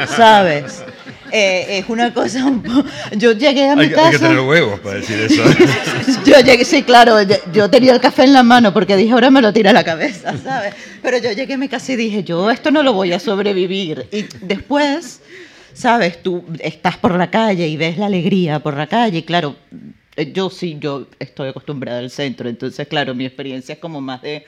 [0.07, 0.83] ¿sabes?
[1.31, 2.85] Eh, es una cosa un poco...
[3.15, 4.07] Yo llegué a mi casa...
[4.07, 5.43] Hay que tener huevos para decir eso.
[6.25, 7.17] yo llegué, sí, claro,
[7.51, 9.83] yo tenía el café en la mano porque dije, ahora me lo tira a la
[9.83, 10.73] cabeza, ¿sabes?
[11.01, 14.07] Pero yo llegué a mi casa y dije, yo esto no lo voy a sobrevivir.
[14.11, 15.21] Y después...
[15.75, 16.23] ¿sabes?
[16.23, 19.55] Tú estás por la calle y ves la alegría por la calle, y claro,
[20.33, 24.45] yo sí, yo estoy acostumbrada al centro, entonces claro, mi experiencia es como más de,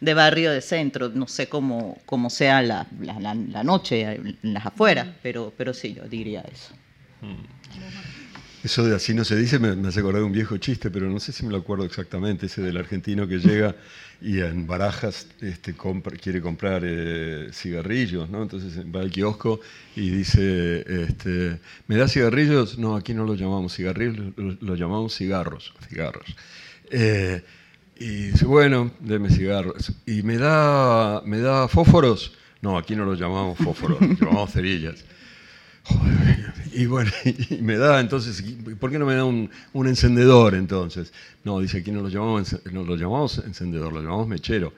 [0.00, 4.66] de barrio de centro, no sé cómo, cómo sea la, la, la, noche en las
[4.66, 6.72] afueras, pero, pero sí, yo diría eso.
[7.20, 8.07] Mm.
[8.68, 11.32] Eso de así no se dice me, hace acordar un viejo chiste, pero no sé
[11.32, 13.74] si me lo acuerdo exactamente, ese del argentino que llega
[14.20, 15.74] y en Barajas este,
[16.20, 18.42] quiere comprar eh, cigarrillos, ¿no?
[18.42, 19.60] Entonces va al kiosco
[19.96, 22.76] y dice, este, ¿me da cigarrillos?
[22.76, 25.72] No, aquí no lo llamamos cigarrillos, lo, llamamos cigarros.
[25.88, 26.36] cigarros.
[26.90, 27.42] Eh,
[27.98, 29.94] y dice, bueno, deme cigarros.
[30.04, 32.36] ¿Y me da, me da fósforos?
[32.60, 35.06] No, aquí no lo llamamos fósforos, lo llamamos cerillas.
[36.78, 37.10] Y bueno,
[37.50, 38.42] y me da entonces,
[38.78, 41.12] ¿por qué no me da un, encendedor entonces?
[41.42, 44.72] No, dice aquí no lo llamamos, no lo llamamos encendedor, lo llamamos mechero.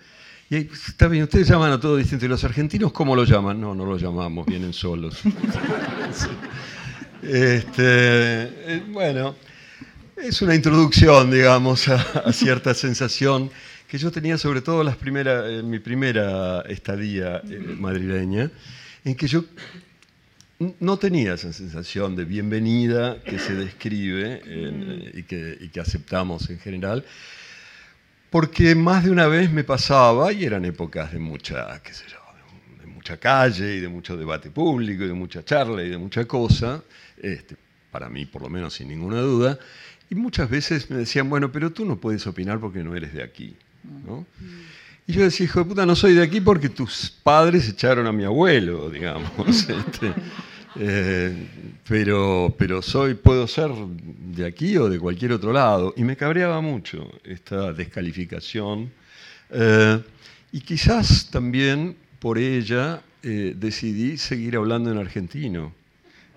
[0.49, 2.25] Y pues, está bien, ustedes llaman a todo distinto.
[2.25, 3.61] ¿Y los argentinos cómo lo llaman?
[3.61, 5.21] No, no lo llamamos, vienen solos.
[7.23, 9.37] este, eh, bueno,
[10.17, 13.51] es una introducción, digamos, a, cierta sensación
[13.87, 18.51] que yo tenía sobre todo las primeras, en mi primera estadía eh, madrileña,
[19.05, 19.45] en que yo
[20.79, 24.43] no tenía esa sensación de bienvenida que se describe
[25.15, 27.03] y, que, aceptamos en general,
[28.29, 32.19] porque más de una vez me pasaba, y eran épocas de mucha, qué sé yo,
[32.79, 36.27] de mucha calle y de mucho debate público y de mucha charla y de mucha
[36.27, 36.83] cosa,
[37.23, 37.57] este,
[37.91, 39.59] para mí por lo menos sin ninguna duda,
[40.11, 43.23] y muchas veces me decían, bueno, pero tú no puedes opinar porque no eres de
[43.23, 43.57] aquí.
[45.07, 48.13] Y yo decía, hijo de puta, no soy de aquí porque tus padres echaron a
[48.13, 49.31] mi abuelo, digamos.
[49.69, 50.13] Este,
[50.77, 51.49] eh,
[51.89, 55.95] pero, pero soy, puedo ser de aquí o de cualquier otro lado.
[55.97, 58.91] Y me cabreaba mucho esta descalificación.
[59.51, 60.01] Eh,
[60.53, 65.73] y quizás también por ella eh, decidí seguir hablando en argentino.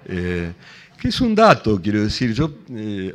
[0.06, 2.54] que es un dato, quiero decir, yo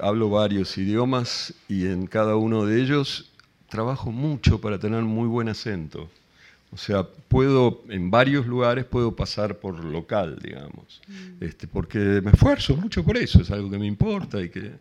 [0.02, 3.30] hablo varios idiomas y en cada uno de ellos
[3.68, 6.10] trabajo mucho para tener muy buen acento.
[6.70, 11.44] O sea, puedo, en varios lugares puedo pasar por local, digamos, mm.
[11.44, 14.40] este, porque me esfuerzo mucho por eso, es algo que me importa.
[14.40, 14.72] Y, que,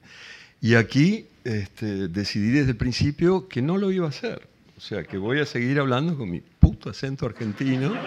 [0.61, 4.47] y aquí este, decidí desde el principio que no lo iba a hacer.
[4.77, 7.93] O sea, que voy a seguir hablando con mi puto acento argentino.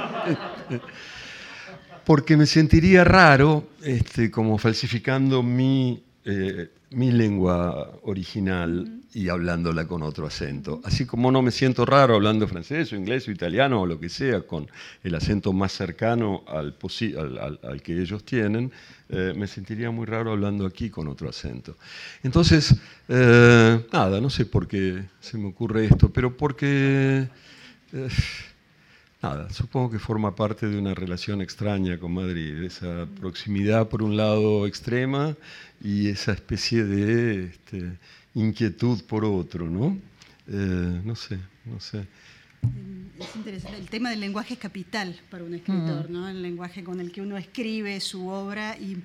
[2.04, 10.02] porque me sentiría raro este, como falsificando mi, eh, mi lengua original y hablándola con
[10.02, 10.80] otro acento.
[10.84, 14.08] Así como no me siento raro hablando francés o inglés o italiano o lo que
[14.08, 14.68] sea con
[15.02, 16.76] el acento más cercano al,
[17.62, 18.72] al, que ellos tienen,
[19.08, 21.76] eh, me sentiría muy raro hablando aquí con otro acento.
[22.22, 22.74] Entonces,
[23.08, 27.28] eh, nada, no sé por qué se me ocurre esto, pero porque...
[27.92, 28.08] Eh,
[29.22, 34.16] nada, supongo que forma parte de una relación extraña con Madrid, esa proximidad por un
[34.16, 35.36] lado extrema
[35.82, 37.98] y esa especie de este,
[38.34, 39.98] inquietud por otro, ¿no?
[40.48, 42.06] Eh, no sé, no sé.
[43.18, 43.78] Es interesante.
[43.78, 46.28] El tema del lenguaje es capital para un escritor, ¿no?
[46.28, 48.96] El lenguaje con el que uno escribe su obra y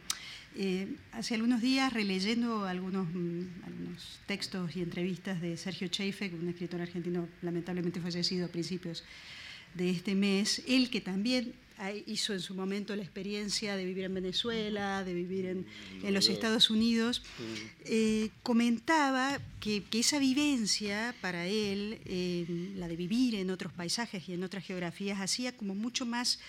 [0.57, 6.47] eh, hace algunos días releyendo algunos, mm, algunos, textos y entrevistas de Sergio Cheifek, un
[6.47, 9.03] escritor argentino lamentablemente fallecido a principios
[9.76, 11.54] de este mes, él que también
[12.06, 15.66] hizo en su momento la experiencia de vivir en Venezuela, de vivir en,
[16.14, 17.22] los Estados Unidos,
[17.86, 24.34] eh, comentaba que, esa vivencia para él, eh, la de vivir en otros paisajes y
[24.34, 26.40] en otras geografías, hacía como mucho más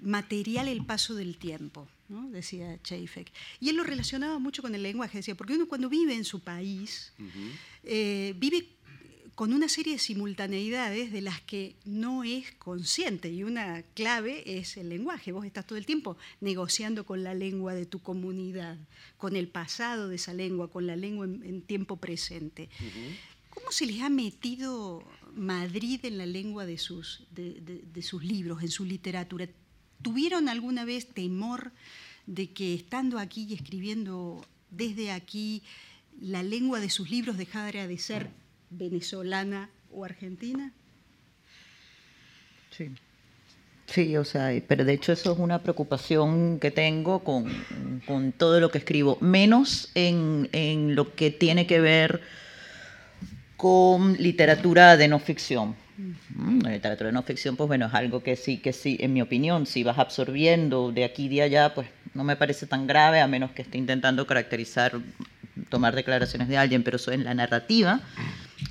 [0.00, 1.88] material el paso del tiempo,
[2.30, 3.32] decía Cheifek.
[3.60, 6.40] Y él lo relacionaba mucho con el lenguaje, decía, porque uno cuando vive en su
[6.40, 7.12] país,
[7.82, 8.68] eh, vive
[9.38, 14.76] con una serie de simultaneidades de las que no es consciente y una clave es
[14.76, 15.30] el lenguaje.
[15.30, 18.76] Vos estás todo el tiempo negociando con la lengua de tu comunidad,
[19.16, 22.68] con el pasado de esa lengua, con la lengua en, tiempo presente.
[23.50, 25.04] ¿Cómo se les ha metido
[25.36, 29.48] Madrid en la lengua de sus, de sus libros, en su literatura?
[30.02, 31.70] ¿Tuvieron alguna vez temor
[32.26, 35.62] de que estando aquí y escribiendo desde aquí,
[36.20, 38.32] la lengua de sus libros dejara de ser
[38.70, 40.72] venezolana o argentina?
[42.70, 42.90] Sí.
[43.86, 47.46] Sí, o sea, pero de hecho eso es una preocupación que tengo con,
[48.06, 52.20] con todo lo que escribo, menos en, en, lo que tiene que ver
[53.56, 55.74] con literatura de no ficción.
[56.34, 59.14] Mm, la literatura de no ficción, pues bueno, es algo que sí, que sí, en
[59.14, 62.86] mi opinión, si vas absorbiendo de aquí y de allá, pues no me parece tan
[62.86, 65.00] grave, a menos que esté intentando caracterizar,
[65.70, 68.02] tomar declaraciones de alguien, pero eso en la narrativa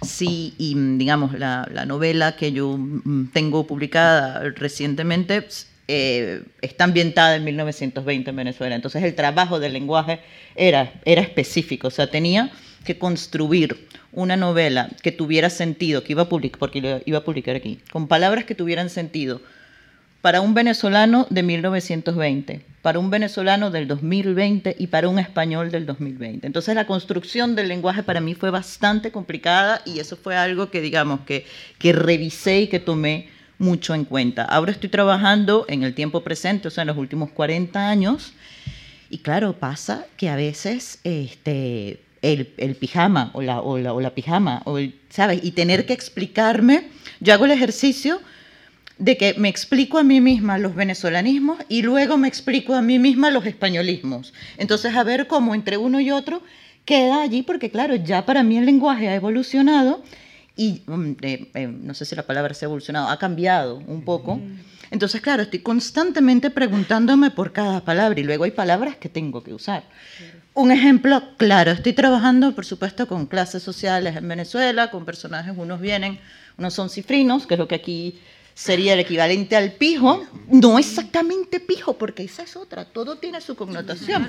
[0.01, 5.47] Sí, y mm, digamos, la, novela que yo mm, tengo publicada recientemente
[5.87, 8.75] eh, está ambientada en 1920 en Venezuela.
[8.75, 10.19] Entonces el trabajo del lenguaje
[10.55, 12.51] era, era específico, o sea, tenía
[12.83, 17.55] que construir una novela que tuviera sentido, que iba a publicar, porque iba a publicar
[17.55, 19.41] aquí, con palabras que tuvieran sentido
[20.27, 25.85] para un venezolano de 1920, para un venezolano del 2020 y para un español del
[25.85, 26.45] 2020.
[26.45, 30.81] Entonces la construcción del lenguaje para mí fue bastante complicada y eso fue algo que
[30.81, 31.45] digamos que,
[31.79, 34.43] que revisé y que tomé mucho en cuenta.
[34.43, 38.33] Ahora estoy trabajando en el tiempo presente, o sea, en los últimos 40 años,
[39.09, 44.01] y claro, pasa que a veces este, el, el pijama o la, o la, o
[44.01, 45.39] la pijama, o el, ¿sabes?
[45.41, 46.89] Y tener que explicarme,
[47.21, 48.19] yo hago el ejercicio
[48.99, 52.99] de que me explico a mí misma los venezolanismos y luego me explico a mí
[52.99, 54.33] misma los españolismos.
[54.57, 56.41] Entonces, a ver cómo entre uno y otro
[56.85, 60.03] queda allí, porque claro, ya para mí el lenguaje ha evolucionado
[60.55, 64.03] y mm, eh, eh, no sé si la palabra se ha evolucionado, ha cambiado un
[64.03, 64.39] poco.
[64.89, 69.53] Entonces, claro, estoy constantemente preguntándome por cada palabra y luego hay palabras que tengo que
[69.53, 69.83] usar.
[70.53, 75.79] Un ejemplo claro, estoy trabajando, por supuesto, con clases sociales en Venezuela, con personajes, unos
[75.81, 76.19] vienen,
[76.57, 78.19] unos son cifrinos, que es lo que aquí
[78.57, 83.55] sería el equivalente al pijo, no exactamente pijo, porque esa es otra, todo tiene su
[83.55, 84.27] connotación.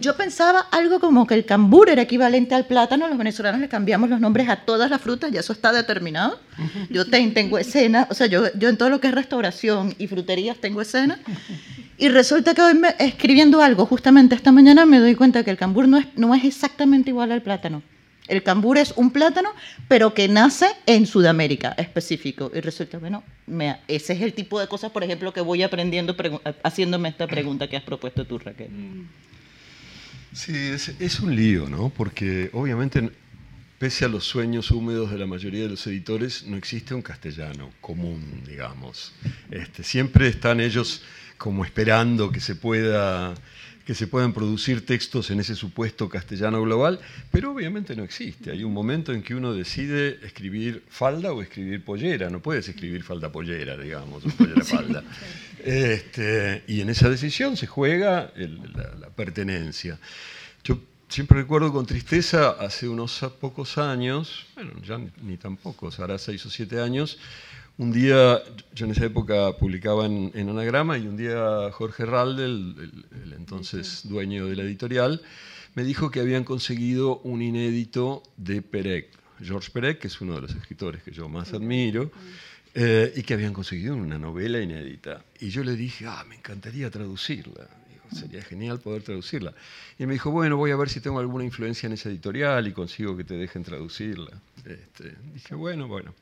[0.00, 4.10] Yo pensaba algo como que el cambur era equivalente al plátano, los venezolanos le cambiamos
[4.10, 6.40] los nombres a todas las frutas, ya eso está determinado.
[6.90, 10.58] Yo tengo escena, o sea, yo, yo en todo lo que es restauración y fruterías
[10.58, 11.20] tengo escena.
[11.96, 15.86] Y resulta que hoy escribiendo algo, justamente esta mañana me doy cuenta que el cambur
[15.86, 17.82] no es, no es exactamente igual al plátano.
[18.30, 19.50] El cambur es un plátano,
[19.88, 22.50] pero que nace en Sudamérica específico.
[22.54, 23.24] Y resulta, bueno,
[23.88, 26.14] ese es el tipo de cosas, por ejemplo, que voy aprendiendo
[26.62, 28.70] haciéndome esta pregunta que has propuesto tú, Raquel.
[30.32, 31.88] Sí, es, un lío, ¿no?
[31.88, 33.10] Porque obviamente,
[33.80, 37.70] pese a los sueños húmedos de la mayoría de los editores, no existe un castellano
[37.80, 39.12] común, digamos.
[39.50, 41.02] Este, siempre están ellos
[41.36, 43.34] como esperando que se pueda
[43.90, 47.00] que se puedan producir textos en ese supuesto castellano global,
[47.32, 48.52] pero obviamente no existe.
[48.52, 52.30] Hay un momento en que uno decide escribir falda o escribir pollera.
[52.30, 55.02] No puedes escribir falda pollera, digamos, o pollera falda.
[55.64, 59.98] Este, y en esa decisión se juega la, pertenencia.
[60.62, 60.78] Yo
[61.08, 66.16] siempre recuerdo con tristeza, hace unos pocos años, bueno, ya ni, ni tan pocos, ahora
[66.16, 67.18] seis o siete años,
[67.80, 68.42] un día,
[68.74, 74.46] yo en esa época publicaba en, Anagrama y un día Jorge Ralde, el, entonces dueño
[74.48, 75.22] de la editorial,
[75.74, 79.08] me dijo que habían conseguido un inédito de Perec,
[79.42, 82.12] George Perec, que es uno de los escritores que yo más admiro,
[82.74, 85.24] eh, y que habían conseguido una novela inédita.
[85.40, 87.66] Y yo le dije, ah, me encantaría traducirla.
[88.12, 89.54] sería genial poder traducirla.
[89.98, 92.72] Y me dijo, bueno, voy a ver si tengo alguna influencia en esa editorial y
[92.72, 94.38] consigo que te dejen traducirla.
[94.66, 96.12] Este, dije, bueno, bueno.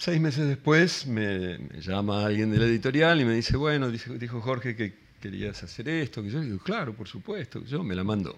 [0.00, 4.74] Seis meses después me, llama alguien de la editorial y me dice, bueno, dijo Jorge
[4.74, 6.22] que querías hacer esto.
[6.22, 8.34] Que yo digo, claro, por supuesto, yo me la mando.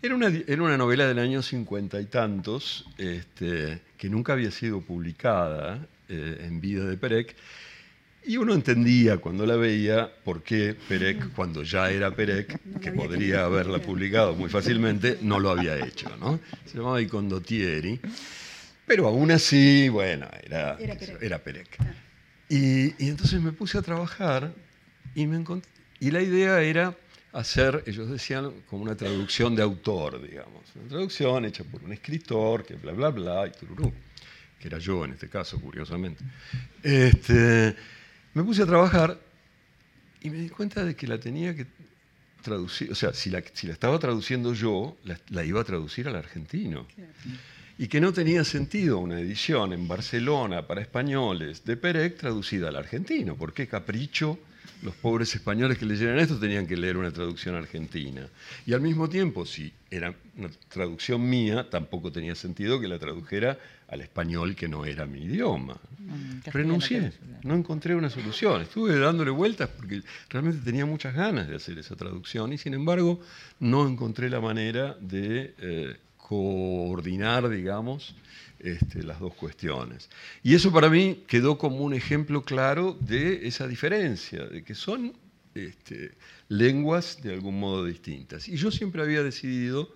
[0.00, 4.80] Era una, era una novela del año cincuenta y tantos, este, que nunca había sido
[4.80, 7.36] publicada eh, en vida de Perec,
[8.24, 13.44] y uno entendía cuando la veía por qué Perec, cuando ya era Perec, que podría
[13.44, 16.08] haberla publicado muy fácilmente, no lo había hecho.
[16.18, 16.40] ¿no?
[16.64, 18.00] Se llamaba Condottieri.
[18.88, 20.78] Pero aún así, bueno, era,
[21.20, 21.76] era Perec.
[21.78, 21.92] Ah.
[22.48, 24.52] Y, entonces me puse a trabajar
[25.14, 25.44] y, me
[26.00, 26.96] y la idea era
[27.32, 30.62] hacer, ellos decían, como una traducción de autor, digamos.
[30.74, 33.92] Una traducción hecha por un escritor, que bla, bla, bla, y tururú,
[34.58, 36.24] que era yo en este caso, curiosamente.
[36.82, 37.76] Este,
[38.32, 39.20] me puse a trabajar
[40.22, 41.66] y me di cuenta de que la tenía que
[42.40, 46.08] traducir, o sea, si la, si la estaba traduciendo yo, la, la, iba a traducir
[46.08, 46.86] al argentino
[47.78, 52.76] y que no tenía sentido una edición en Barcelona para españoles de Perec traducida al
[52.76, 53.36] argentino.
[53.36, 54.38] ¿Por qué capricho?
[54.82, 58.28] Los pobres españoles que leyeran esto tenían que leer una traducción argentina.
[58.64, 63.58] Y al mismo tiempo, si era una traducción mía, tampoco tenía sentido que la tradujera
[63.88, 65.80] al español que no era mi idioma.
[65.98, 67.12] Mm, Renuncié,
[67.42, 68.62] no encontré una solución.
[68.62, 73.20] Estuve dándole vueltas porque realmente tenía muchas ganas de hacer esa traducción y sin embargo
[73.58, 75.96] no encontré la manera de eh,
[76.28, 78.14] coordinar, digamos,
[78.58, 80.10] este, las dos cuestiones.
[80.42, 85.14] Y eso para mí quedó como un ejemplo claro de esa diferencia, de que son
[85.54, 86.12] este,
[86.48, 88.48] lenguas de algún modo distintas.
[88.48, 89.94] Y yo siempre había decidido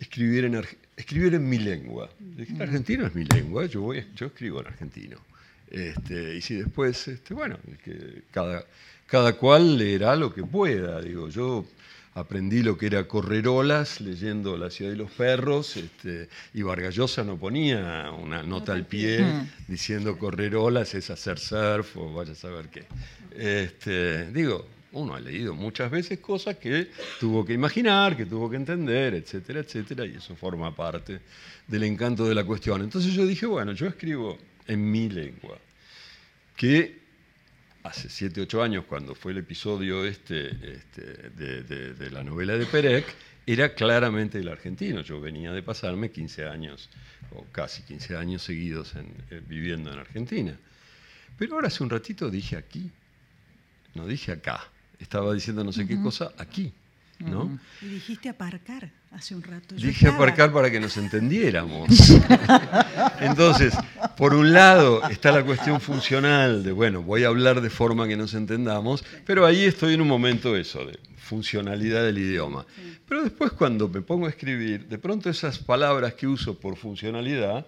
[0.00, 0.60] escribir en,
[0.96, 2.10] escribir en mi lengua.
[2.36, 5.18] El argentino es mi lengua, yo, voy, yo escribo en argentino.
[5.70, 7.58] Este, y si después, este, bueno,
[8.32, 8.64] cada,
[9.06, 11.00] cada cual leerá lo que pueda.
[11.00, 11.64] Digo, yo
[12.14, 17.24] aprendí lo que era correr olas leyendo La ciudad de los perros, este, y Vargallosa
[17.24, 19.48] no ponía una nota al pie mm.
[19.68, 22.84] diciendo correr olas es hacer surf o vaya a saber qué.
[23.36, 26.88] Este, digo, uno ha leído muchas veces cosas que
[27.18, 31.20] tuvo que imaginar, que tuvo que entender, etcétera, etcétera, y eso forma parte
[31.66, 32.80] del encanto de la cuestión.
[32.82, 35.58] Entonces yo dije, bueno, yo escribo en mi lengua,
[36.56, 37.03] que
[37.84, 43.04] hace 7, 8 años, cuando fue el episodio este, este de, la novela de Perec,
[43.46, 45.02] era claramente el argentino.
[45.02, 46.88] Yo venía de pasarme 15 años,
[47.32, 50.58] o casi 15 años seguidos eh, viviendo en Argentina.
[51.38, 52.90] Pero ahora hace un ratito dije aquí,
[53.94, 54.64] no dije acá.
[54.98, 56.72] Estaba diciendo no sé qué cosa aquí.
[57.18, 57.58] ¿No?
[57.80, 59.74] Y dijiste aparcar hace un rato.
[59.74, 61.88] Dije aparcar para que nos entendiéramos.
[63.20, 63.74] Entonces,
[64.16, 68.16] por un lado está la cuestión funcional de, bueno, voy a hablar de forma que
[68.16, 72.66] nos entendamos, pero ahí estoy en un momento eso, de funcionalidad del idioma.
[73.08, 77.66] Pero después cuando me pongo a escribir, de pronto esas palabras que uso por funcionalidad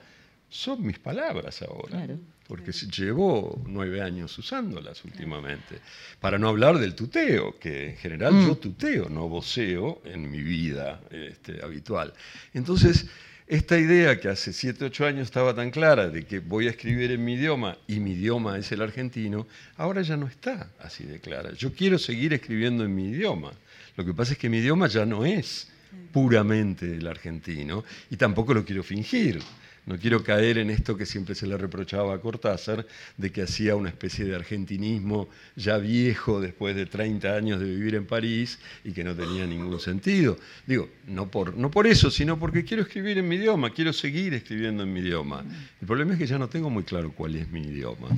[0.48, 2.06] son mis palabras ahora
[2.48, 5.80] porque llevo nueve años usándolas últimamente.
[6.20, 8.60] Para no hablar del tuteo, que en general yo mm.
[8.60, 12.12] tuteo, no voceo en mi vida este, habitual.
[12.54, 13.06] Entonces,
[13.48, 17.12] esta idea que hace siete, ocho años estaba tan clara de que voy a escribir
[17.12, 21.20] en mi idioma y mi idioma es el argentino, ahora ya no está así de
[21.20, 21.52] clara.
[21.52, 23.52] Yo quiero seguir escribiendo en mi idioma.
[23.96, 25.68] Lo que pasa es que mi idioma ya no es
[26.12, 29.40] puramente el argentino y tampoco lo quiero fingir.
[29.86, 32.84] No quiero caer en esto que siempre se le reprochaba a Cortázar,
[33.16, 37.94] de que hacía una especie de argentinismo ya viejo después de 30 años de vivir
[37.94, 40.38] en París y que no tenía ningún sentido.
[40.66, 44.34] Digo, no por, no por eso, sino porque quiero escribir en mi idioma, quiero seguir
[44.34, 45.44] escribiendo en mi idioma.
[45.80, 48.08] El problema es que ya no tengo muy claro cuál es mi idioma.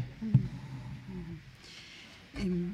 [2.38, 2.72] Em,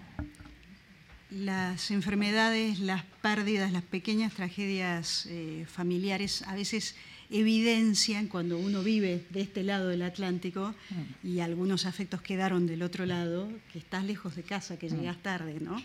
[1.31, 6.95] las enfermedades, las pérdidas, las pequeñas tragedias eh, familiares a veces
[7.35, 11.27] evidencian cuando uno vive de este lado del Atlántico mm.
[11.27, 15.01] y algunos afectos quedaron del otro lado, que estás lejos de casa, que mm.
[15.01, 15.77] llegas tarde, ¿no?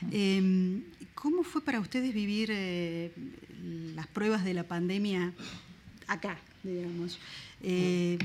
[0.00, 0.08] Mm.
[0.12, 0.82] Em,
[1.16, 3.10] ¿Cómo fue para ustedes vivir eh,
[3.96, 5.32] las pruebas de la pandemia
[6.06, 7.18] acá, digamos?
[7.64, 8.16] Eh,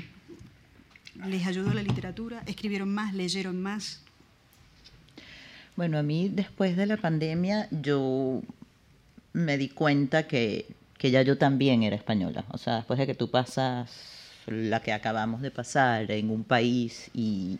[1.26, 2.44] ¿Les ayudó la literatura?
[2.46, 3.16] ¿Escribieron más?
[3.16, 4.02] ¿Leyeron más?
[5.76, 8.44] Bueno, a mí después de la pandemia yo
[9.34, 10.68] me di cuenta que
[11.02, 12.46] que ya yo también era española.
[12.52, 13.90] O sea, después de que tú pasas
[14.46, 17.58] la que acabamos de pasar en un país y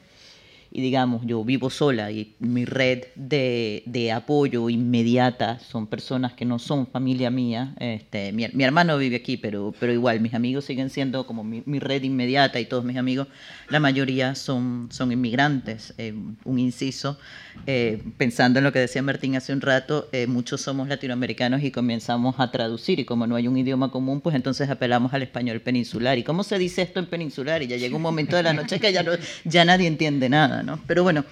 [0.74, 6.46] y digamos, yo vivo sola y mi red de, de, apoyo inmediata son personas que
[6.46, 7.76] no son familia mía.
[7.78, 11.80] Este, mi, hermano vive aquí, pero, pero igual mis amigos siguen siendo como mi, mi
[11.80, 13.28] red inmediata y todos mis amigos,
[13.70, 15.94] la mayoría son, son inmigrantes.
[15.98, 16.14] Eh,
[16.46, 17.20] un inciso,
[17.68, 21.72] eh, pensando en lo que decía Martín hace un rato, eh, muchos somos latinoamericanos y
[21.72, 25.60] comenzamos a traducir y como no hay un idioma común, pues entonces apelamos al español
[25.60, 26.18] peninsular.
[26.18, 27.62] ¿Y cómo se dice esto en peninsular?
[27.62, 29.12] Y ya llega un momento de la noche que ya, no,
[29.44, 30.61] ya nadie entiende nada.
[30.88, 31.26] Pero bueno,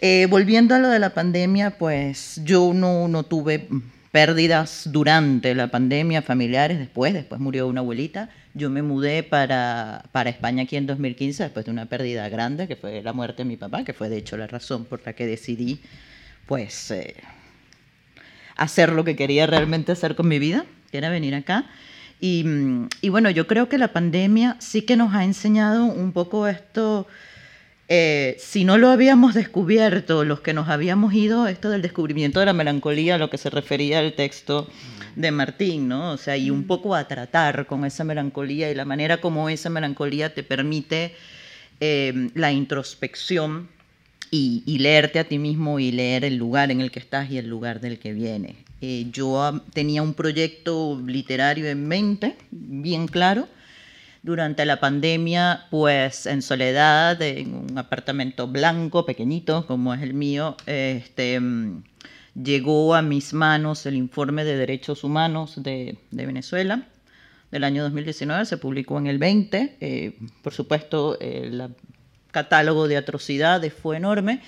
[0.00, 3.68] eh, volviendo a lo de la pandemia, pues yo no, no tuve
[4.10, 8.30] pérdidas durante la pandemia familiares, después, después murió una abuelita.
[8.54, 12.76] Yo me mudé para, para España aquí en 2015 después de una pérdida grande, que
[12.76, 15.26] fue la muerte de mi papá, que fue de hecho la razón por la que
[15.26, 15.80] decidí,
[16.46, 17.14] pues, eh,
[18.56, 21.66] hacer lo que quería realmente hacer con mi vida, que era venir acá.
[22.20, 22.44] Y,
[23.00, 27.06] y bueno, yo creo que la pandemia sí que nos ha enseñado un poco esto
[27.92, 32.46] eh, si no lo habíamos descubierto, los que nos habíamos ido, esto del descubrimiento de
[32.46, 34.68] la melancolía, a lo que se refería al texto
[35.16, 36.12] de Martín, ¿no?
[36.12, 39.70] O sea, y un poco a tratar con esa melancolía y la manera como esa
[39.70, 41.16] melancolía te permite
[41.80, 43.68] eh, la introspección
[44.30, 47.48] y, leerte a ti mismo y leer el lugar en el que estás y el
[47.48, 48.54] lugar del que viene.
[48.80, 53.48] Eh, yo tenía un proyecto literario en mente, bien claro,
[54.22, 60.56] durante la pandemia, pues en soledad, en un apartamento blanco, pequeñito, como es el mío,
[60.66, 61.40] este,
[62.34, 66.86] llegó a mis manos el informe de derechos humanos de, Venezuela
[67.50, 69.76] del año 2019, se publicó en el 20.
[69.80, 71.74] Eh, por supuesto, el
[72.30, 74.40] catálogo de atrocidades fue enorme.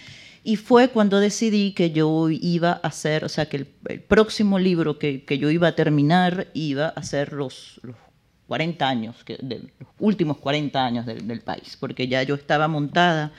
[0.45, 3.66] Y fue cuando decidí que yo iba a hacer, o sea, que el,
[4.01, 7.97] próximo libro que, que, yo iba a terminar iba a ser los, los
[8.49, 13.32] 40 años, de los últimos 40 años del, país, porque ya yo estaba montada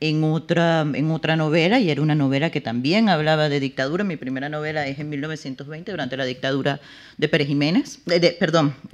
[0.00, 4.04] en otra, en otra novela y era una novela que también hablaba de dictadura.
[4.04, 6.80] Mi primera novela es en 1920, durante la dictadura
[7.16, 8.74] de Pérez Jiménez, de, perdón,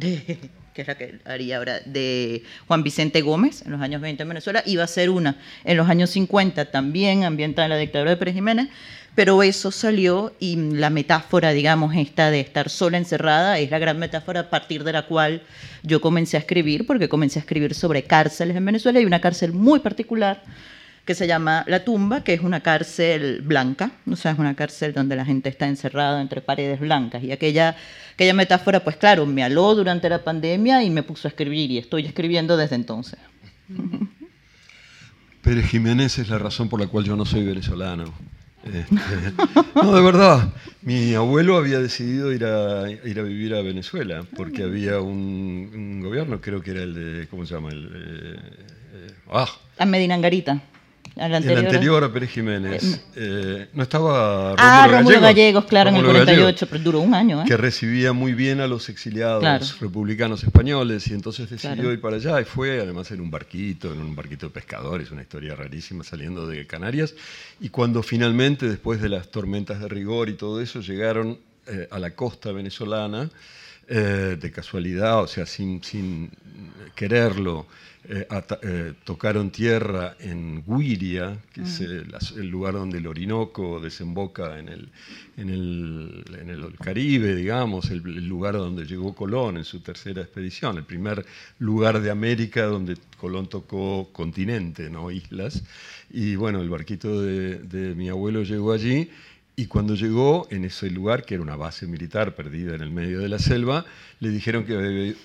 [0.75, 4.29] que es la que haría ahora, de Juan Vicente Gómez en los años 20 en
[4.29, 4.63] Venezuela.
[4.67, 8.35] Iba a ser una en los años 50 también ambientada en la dictadura de Pérez
[8.35, 8.69] Jiménez,
[9.15, 13.99] pero eso salió y la metáfora, digamos, esta de estar sola encerrada, es la gran
[13.99, 15.43] metáfora a partir de la cual
[15.83, 19.53] yo comencé a escribir, porque comencé a escribir sobre cárceles en Venezuela y una cárcel
[19.53, 20.43] muy particular
[21.05, 24.95] que se llama La Tumba, que es una cárcel blanca, o sea, es una cárcel
[24.95, 27.23] donde la gente está encerrada entre paredes blancas.
[27.23, 27.77] Y aquella,
[28.15, 31.79] aquella metáfora, pues claro, me aló durante la pandemia y me puso a escribir y
[31.79, 33.19] estoy escribiendo desde entonces.
[35.43, 38.15] Pérez Jiménez es la razón por la cual yo no soy venezolano.
[38.65, 39.33] Este,
[39.75, 40.53] no, de verdad.
[40.83, 46.41] Mi abuelo había decidido ir a, ir a vivir a Venezuela porque había un, gobierno,
[46.41, 47.71] creo que era el de, ¿cómo se llama?
[47.71, 48.39] El, eh,
[48.95, 49.49] eh, ah.
[49.79, 50.63] A Medinangarita.
[51.17, 52.83] El anterior, a Pérez Jiménez.
[52.83, 57.43] Eh, eh, no estaba Ah, Rómulo Gallegos, claro, en el 48, pero duró un año.
[57.43, 57.45] ¿eh?
[57.47, 62.41] Que recibía muy bien a los exiliados republicanos españoles y entonces decidió ir para allá
[62.41, 66.49] y fue, además en un barquito, en un barquito de pescadores, una historia rarísima saliendo
[66.49, 67.15] de Canarias.
[67.61, 71.39] Y cuando finalmente, después de las tormentas de rigor y todo eso, llegaron
[71.91, 73.31] a la costa venezolana,
[73.87, 76.31] de casualidad, o sea, sin, sin
[76.95, 77.67] quererlo,
[78.07, 78.27] eh,
[78.63, 82.39] eh, tocaron tierra en Guiria, que es mm.
[82.39, 84.91] el, lugar donde el Orinoco desemboca en el,
[85.39, 90.77] en el, en el Caribe, digamos, el, lugar donde llegó Colón en su tercera expedición,
[90.77, 91.25] el primer
[91.59, 95.63] lugar de América donde Colón tocó continente, no islas.
[96.11, 99.11] Y bueno, el barquito de, de mi abuelo llegó allí
[99.57, 103.21] y cuando llegó en ese lugar, que era una base militar perdida en el medio
[103.21, 103.85] de la selva,
[104.19, 104.75] le dijeron que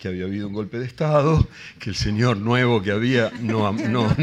[0.07, 1.47] había, habido un golpe de Estado,
[1.79, 4.15] que el señor nuevo que había no, no,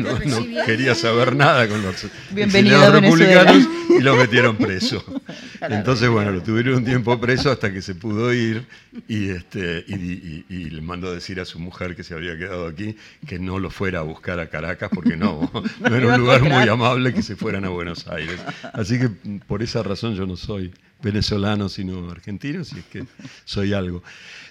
[0.64, 5.04] quería saber nada con los republicanos y lo metieron preso.
[5.60, 8.66] Entonces, bueno, lo tuvieron un tiempo preso hasta que se pudo ir
[9.08, 12.96] y, este, y, le mandó a decir a su mujer que se había quedado aquí
[13.26, 15.50] que no lo fuera a buscar a Caracas porque no,
[15.80, 18.40] no era un lugar muy amable que se fueran a Buenos Aires.
[18.72, 19.08] Así que
[19.46, 20.72] por esa razón yo no soy
[21.02, 23.04] venezolano, sino argentino, si es que
[23.44, 24.02] soy algo.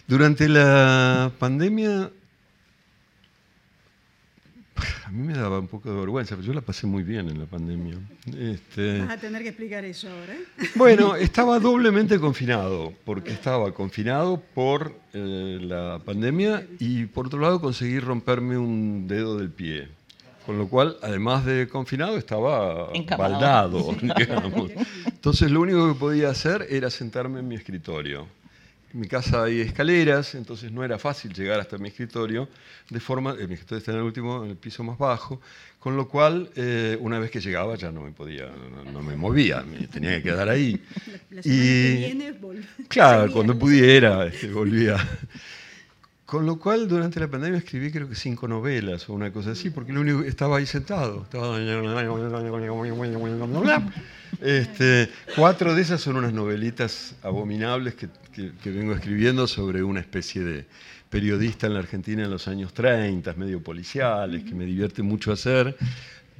[0.07, 2.11] Durante la pandemia,
[5.05, 7.39] a mí me daba un poco de vergüenza, pero yo la pasé muy bien en
[7.39, 7.95] la pandemia.
[8.37, 10.33] Este, Vas a tener que explicar eso ahora.
[10.33, 10.69] ¿eh?
[10.75, 17.61] Bueno, estaba doblemente confinado, porque estaba confinado por eh, la pandemia y por otro lado
[17.61, 19.87] conseguí romperme un dedo del pie.
[20.45, 23.95] Con lo cual, además de confinado, estaba baldado.
[25.05, 28.27] Entonces, lo único que podía hacer era sentarme en mi escritorio.
[28.93, 32.47] mi casa hay escaleras, entonces no era fácil llegar hasta mi escritorio,
[32.89, 35.41] de forma, mi escritorio está en el último, en el piso más bajo,
[35.79, 38.49] con lo cual eh, una vez que llegaba ya no me podía,
[38.91, 40.81] no, me movía, me tenía que quedar ahí.
[41.29, 42.33] La, y, que viene,
[42.87, 44.97] claro, cuando pudiera, este, volvía.
[46.25, 49.69] Con lo cual, durante la pandemia escribí creo que cinco novelas o una cosa así,
[49.69, 51.21] porque lo único estaba ahí sentado.
[51.21, 51.59] Estaba...
[54.41, 60.43] Este, cuatro de esas son unas novelitas abominables que, que, vengo escribiendo sobre una especie
[60.43, 60.65] de
[61.09, 65.77] periodista en la Argentina en los años 30, medio policiales, que me divierte mucho hacer.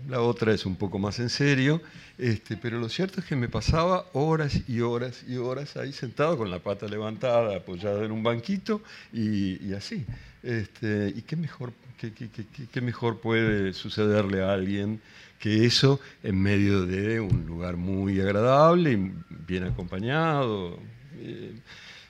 [0.10, 1.82] La otra es un poco más en serio.
[2.18, 6.38] Este, pero lo cierto es que me pasaba horas y horas y horas ahí sentado
[6.38, 8.82] con la pata levantada, apoyada en un banquito
[9.12, 10.06] y, así.
[10.44, 12.30] Este, ¿Y qué mejor, qué, qué,
[12.72, 15.02] qué, mejor puede sucederle a alguien
[15.40, 19.12] que eso en medio de un lugar muy agradable y
[19.48, 20.80] bien acompañado?
[21.18, 21.52] Eh,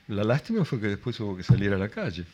[0.10, 2.26] la lástima fue que después hubo que salir a la calle.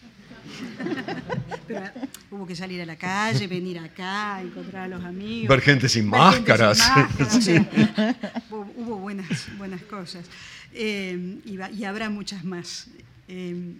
[1.67, 1.83] Pero
[2.31, 5.49] hubo que salir a la calle, venir acá, encontrar a los amigos.
[5.49, 6.79] Ver gente sin máscaras.
[8.49, 10.25] hubo, buenas, buenas cosas.
[10.73, 12.87] Eh, y, habrá muchas más.
[13.27, 13.75] Eh,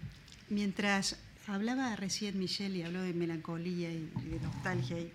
[0.49, 5.11] mientras hablaba recién Michelle y habló de melancolía y, de nostalgia, y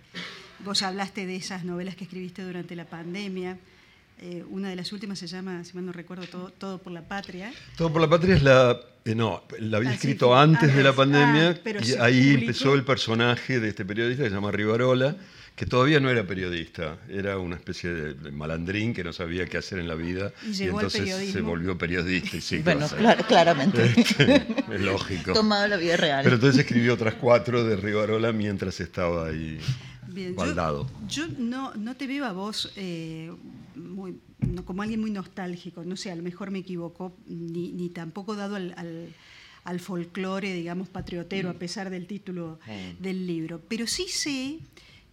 [0.63, 3.57] vos hablaste de esas novelas que escribiste durante la pandemia.
[4.19, 7.07] Eh, una de las últimas se llama, si mal no recuerdo, Todo, Todo por la
[7.07, 7.53] Patria.
[7.75, 8.79] Todo por la Patria es la...
[9.07, 13.61] Eh, no, la había escrito antes de la pandemia ah, y ahí empezó el personaje
[13.61, 15.15] de este periodista que se llama Rivarola,
[15.55, 19.79] que todavía no era periodista, era una especie de, malandrín que no sabía qué hacer
[19.79, 22.41] en la vida y, entonces se volvió periodista.
[22.41, 22.85] sí, bueno,
[23.29, 23.93] claramente.
[23.95, 25.31] Este, es lógico.
[25.31, 26.23] Tomado la vida real.
[26.23, 29.57] Pero entonces escribió otras cuatro de Rivarola mientras estaba ahí.
[30.17, 30.35] Bien,
[31.07, 33.31] yo, no, no, te veo a vos eh,
[34.65, 38.73] como alguien muy nostálgico, no sé, a lo mejor me equivoco, ni, tampoco dado al,
[39.63, 41.57] al, folclore, digamos, patriotero, a mm.
[41.57, 42.99] pesar del título mm.
[42.99, 43.61] del libro.
[43.67, 44.57] Pero sí sé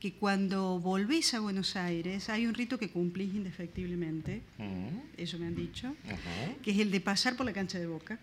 [0.00, 5.18] que cuando volvés a Buenos Aires hay un rito que cumplís indefectiblemente, mm.
[5.18, 5.94] eso me han dicho,
[6.62, 8.18] que es el de pasar por la cancha de Boca.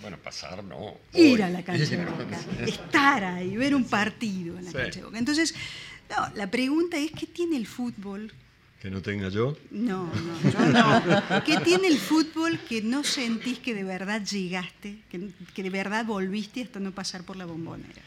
[0.00, 0.96] Bueno, pasar no.
[1.12, 5.06] Ir a la cancha de Boca, estar ahí, ver un partido en la cancha de
[5.06, 5.18] Boca.
[5.18, 5.54] Entonces,
[6.10, 8.32] no, la pregunta es, ¿qué tiene el fútbol?
[8.80, 9.56] ¿Que no tenga yo?
[9.72, 11.44] No, no, yo no.
[11.44, 16.62] ¿Qué tiene el fútbol que no sentís que de verdad llegaste, que, de verdad volviste
[16.62, 18.02] hasta no pasar por la bombonera?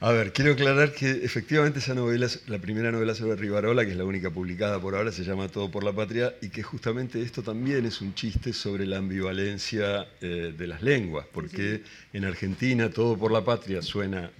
[0.00, 3.96] A ver, quiero aclarar que efectivamente esa novela, la primera novela sobre Rivarola, que es
[3.96, 7.42] la única publicada por ahora, se llama Todo por la Patria, y que justamente esto
[7.42, 11.82] también es un chiste sobre la ambivalencia eh, de las lenguas, porque
[12.12, 14.30] en Argentina Todo por la Patria suena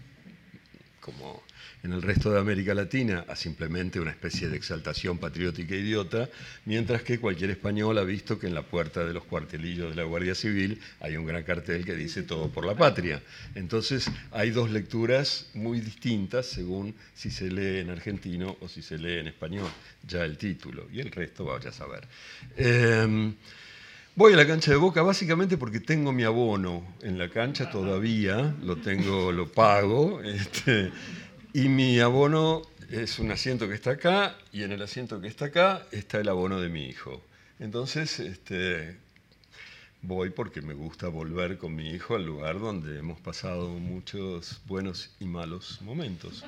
[1.01, 1.43] como
[1.87, 6.29] en el resto de América Latina a simplemente una especie de exaltación patriótica e idiota,
[6.65, 10.03] mientras que cualquier español ha visto que en la puerta de los cuartelillos de la
[10.03, 13.23] Guardia Civil hay un gran cartel que dice todo por la patria.
[13.55, 18.99] Entonces hay dos lecturas muy distintas según si se lee en argentino o si se
[18.99, 19.71] lee en español,
[20.07, 22.09] ya el título, y el resto vaya a saber.
[22.57, 23.33] Em,
[24.17, 28.57] voy a la cancha de Boca básicamente porque tengo mi abono en la cancha todavía,
[28.65, 30.21] lo tengo, lo pago.
[30.27, 30.91] Este,
[31.57, 35.47] y mi abono es un asiento que está acá y en el asiento que está
[35.47, 37.23] acá está el abono de mi hijo.
[37.59, 38.99] Entonces, este,
[40.03, 45.09] voy porque me gusta volver con mi hijo al lugar donde hemos pasado muchos buenos
[45.19, 46.45] y malos momentos.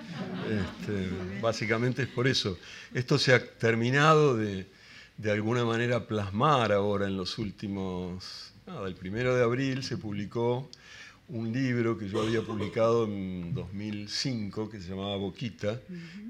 [0.46, 1.08] Este,
[1.40, 2.58] básicamente es por eso.
[2.92, 4.66] Esto se ha terminado de,
[5.16, 8.52] de alguna manera plasmar ahora en los últimos...
[8.66, 10.68] Nada, el primero de abril se publicó
[11.28, 15.80] un libro que yo había publicado en 2005 que se llamaba Boquita,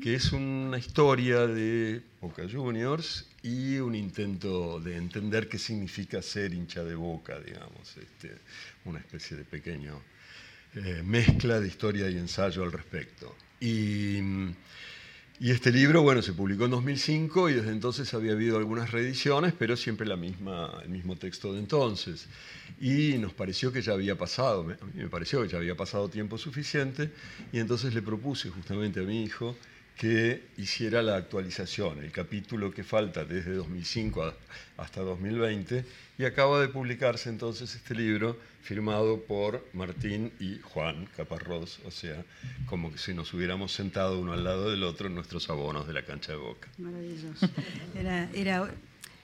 [0.02, 6.52] que es una historia de Boca Juniors y un intento de entender qué significa ser
[6.52, 8.36] hincha de Boca, digamos, este,
[8.84, 10.00] una especie de pequeño
[10.74, 13.36] eh, mezcla de historia y ensayo al respecto.
[13.60, 14.18] Y
[15.40, 19.54] y este libro, bueno, se publicó en 2005 y desde entonces había habido algunas reediciones,
[19.56, 22.26] pero siempre la misma, el mismo texto de entonces.
[22.80, 26.08] Y nos pareció que ya había pasado, a mí me pareció que ya había pasado
[26.08, 27.12] tiempo suficiente,
[27.52, 29.56] y entonces le propuse justamente a mi hijo
[29.96, 34.34] que hiciera la actualización, el capítulo que falta desde 2005
[34.76, 35.84] hasta 2020,
[36.18, 42.24] y acaba de publicarse entonces este libro firmado por Martín y Juan Caparrós, o sea,
[42.66, 46.04] como si nos hubiéramos sentado uno al lado del otro en nuestros abonos de la
[46.04, 46.68] cancha de boca.
[46.78, 47.48] Maravilloso.
[48.34, 48.70] Era,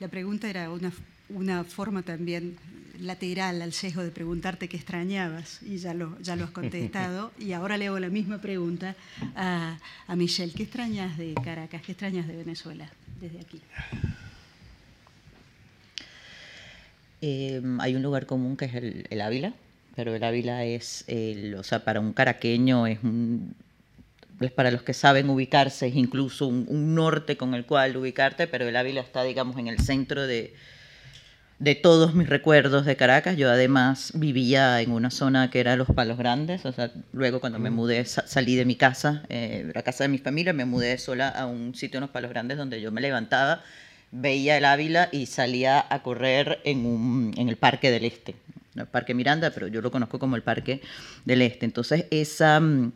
[0.00, 0.92] la pregunta era una,
[1.28, 2.56] una forma también
[3.00, 7.32] lateral al sesgo de preguntarte qué extrañabas y ya lo, ya lo has contestado.
[7.38, 8.96] y ahora le hago la misma pregunta
[9.34, 10.52] a, a Michelle.
[10.54, 11.82] ¿Qué extrañas de Caracas?
[11.82, 12.88] ¿Qué extrañas de Venezuela
[13.20, 13.60] desde aquí?
[17.26, 19.54] Em, hay un lugar común que es el, Ávila,
[19.96, 23.54] pero el Ávila es, el, o sea, para un caraqueño es un,
[24.54, 28.76] para los que saben ubicarse, es incluso un, norte con el cual ubicarte, pero el
[28.76, 30.52] Ávila está, digamos, en el centro de,
[31.60, 33.38] de todos mis recuerdos de Caracas.
[33.38, 37.58] Yo además vivía en una zona que era Los Palos Grandes, o sea, luego cuando
[37.58, 37.74] me mm.
[37.74, 41.46] mudé, salí de mi casa, eh, la casa de mi familia, me mudé sola a
[41.46, 43.62] un sitio en Los Palos Grandes donde yo me levantaba,
[44.14, 48.36] veía el Ávila y salía a correr en, un, en el Parque del Este,
[48.76, 50.80] el Parque Miranda, pero yo lo conozco como el Parque
[51.24, 51.66] del Este.
[51.66, 52.60] Entonces, esa...
[52.60, 52.92] Mm,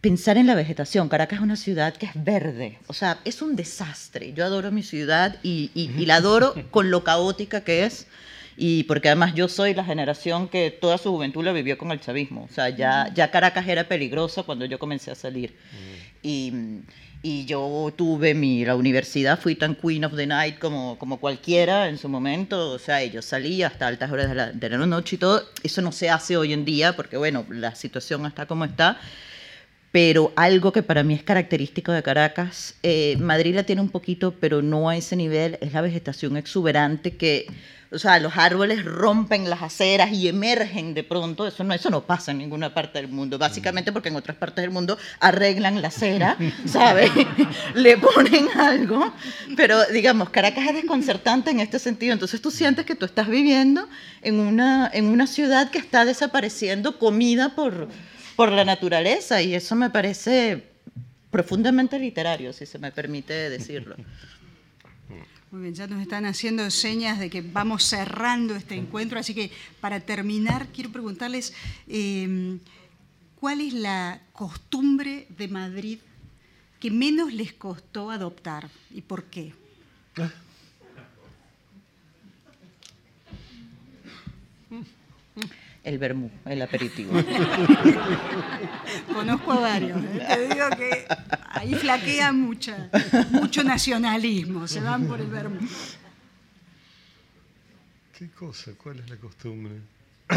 [0.00, 1.08] pensar en la vegetación.
[1.08, 4.32] Caracas es una ciudad que es verde, o sea, es un desastre.
[4.32, 5.70] Yo adoro mi ciudad y,
[6.06, 8.06] la adoro con lo caótica que es.
[8.60, 12.00] Y porque además yo soy la generación que toda su juventud la vivió con el
[12.00, 12.48] chavismo.
[12.50, 15.54] O sea, ya, ya Caracas era peligroso cuando yo comencé a salir.
[16.22, 16.52] Y,
[17.28, 21.88] y, yo tuve mi, la universidad, fui tan queen of the night como, como cualquiera
[21.88, 22.70] en su momento.
[22.70, 25.42] O sea, yo salí hasta altas horas de la, de la noche y todo.
[25.62, 28.98] Eso no se hace hoy en día porque, bueno, la situación está como está
[29.90, 34.34] pero algo que para mí es característico de Caracas, eh, Madrid la tiene un poquito,
[34.38, 37.46] pero no a ese nivel, es la vegetación exuberante que,
[37.90, 42.02] o sea, los árboles rompen las aceras y emergen de pronto, eso no, eso no
[42.04, 45.88] pasa en ninguna parte del mundo, básicamente porque en otras partes del mundo arreglan la
[45.88, 46.36] acera,
[46.66, 47.10] ¿sabes?
[47.74, 49.12] Le ponen algo,
[49.56, 53.88] pero digamos, Caracas es desconcertante en este sentido, entonces tú sientes que tú estás viviendo
[54.22, 57.88] en una, en una ciudad que está desapareciendo comida por
[58.38, 59.42] por la naturaleza.
[59.42, 60.62] Y eso me parece
[61.28, 63.96] profundamente literario, si se me permite decirlo.
[65.50, 69.50] Muy bien, ya nos están haciendo señas de que vamos cerrando este encuentro, así que
[69.80, 71.54] para terminar quiero preguntarles
[71.86, 72.58] em,
[73.36, 75.98] cuál es la costumbre de Madrid
[76.78, 79.54] que menos les costó adoptar y por qué.
[80.18, 80.30] Ah.
[85.88, 87.12] El vermú, el aperitivo.
[89.14, 90.04] Conozco a varios.
[90.04, 90.26] ¿eh?
[90.28, 91.06] Te digo que
[91.48, 92.90] ahí flaquea mucha,
[93.30, 94.68] mucho nacionalismo.
[94.68, 95.66] Se van por el vermú.
[98.18, 98.72] ¿Qué cosa?
[98.76, 99.76] ¿Cuál es la costumbre?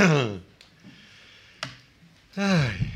[2.37, 2.93] Ay.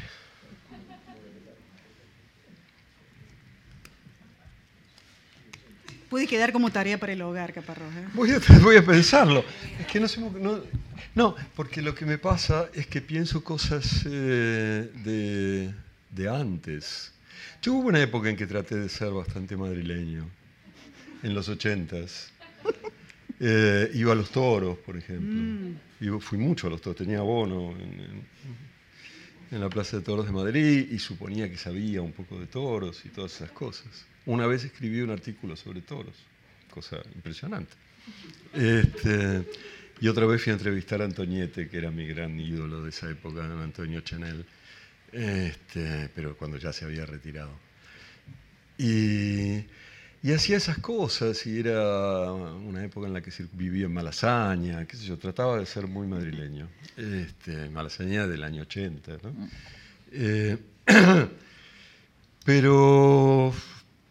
[6.09, 7.93] Puede quedar como tarea para el hogar, Caparrós.
[7.95, 8.07] ¿eh?
[8.13, 9.43] Voy, a, voy a pensarlo.
[9.79, 10.21] Es que no sé.
[10.21, 10.61] No,
[11.15, 15.73] no, porque lo que me pasa es que pienso cosas eh,
[16.11, 17.13] de, antes.
[17.61, 20.29] Yo hubo una época en que traté de ser bastante madrileño,
[21.23, 22.31] en los ochentas.
[23.39, 25.77] Eh, iba a los toros, por ejemplo.
[26.09, 26.19] Mm.
[26.19, 28.25] fui mucho a los toros, tenía abono en,
[29.51, 33.09] la Plaza de Toros de Madrid y suponía que sabía un poco de toros y
[33.09, 34.05] todas esas cosas.
[34.26, 36.15] Una vez escribí un artículo sobre toros,
[36.71, 37.73] cosa impresionante.
[38.53, 39.43] Este,
[40.01, 43.09] y otra vez fui a entrevistar a Antoniete, que era mi gran ídolo de esa
[43.09, 44.45] época, Antonio Chanel,
[45.11, 47.51] este, pero cuando ya se había retirado.
[48.78, 49.65] Y,
[50.34, 55.05] hacía esas cosas, y era una época en la que vivía en Malasaña, qué sé
[55.05, 56.67] yo, trataba de ser muy madrileño.
[56.97, 59.49] Este, Malasaña del año 80, ¿no?
[60.11, 60.57] Eh,
[62.45, 63.53] pero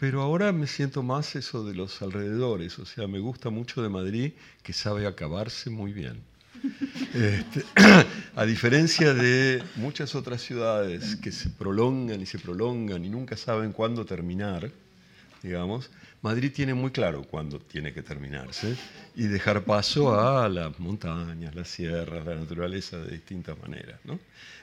[0.05, 3.89] pero ahora me siento más eso de los alrededores, o sea, me gusta mucho de
[3.89, 4.33] Madrid
[4.63, 6.21] que sabe acabarse muy bien.
[7.15, 7.65] Este,
[8.37, 13.73] a diferencia de muchas otras ciudades que se prolongan y se prolongan y nunca saben
[13.73, 14.71] cuándo terminar,
[15.43, 15.91] digamos,
[16.21, 18.77] Madrid tiene muy claro cuándo tiene que terminarse
[19.15, 24.01] y dejar paso a las montañas, las sierras, la naturaleza de distintas maneras.
[24.05, 24.19] ¿no?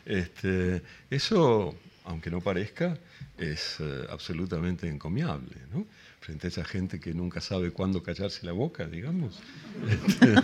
[0.06, 1.76] Este, eso,
[2.06, 2.98] aunque no parezca,
[3.38, 5.86] es eh, absolutamente encomiable, ¿no?
[6.20, 9.40] Frente a esa gente que nunca sabe cuándo callarse la boca, digamos.
[9.90, 10.36] Este,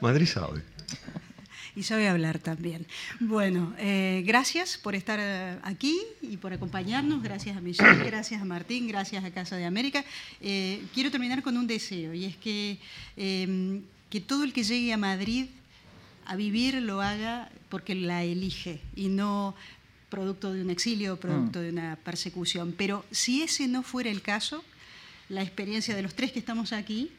[0.00, 0.62] Madrid sabe.
[1.74, 2.86] Y sabe hablar también.
[3.20, 7.22] Bueno, eh, gracias por estar eh, aquí y por acompañarnos.
[7.22, 10.04] Gracias a Michelle, gracias a Martín, gracias a Casa de América.
[10.40, 12.78] quiero terminar con un deseo y es que,
[13.16, 15.46] em, que todo el que llegue a Madrid
[16.26, 19.54] a vivir lo haga porque la elige y no
[20.08, 21.62] producto de un exilio, producto mm.
[21.62, 22.74] de una persecución.
[22.76, 24.64] Pero si ese no fuera el caso,
[25.28, 27.10] la experiencia de los tres que estamos aquí,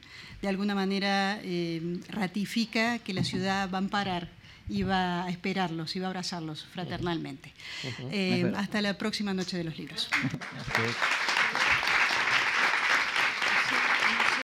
[0.42, 4.30] de alguna manera eh, ratifica que la ciudad va a amparar
[4.70, 7.54] y va a esperarlos y va a abrazarlos fraternalmente.
[8.12, 10.10] Eh, hasta la próxima noche de los libros.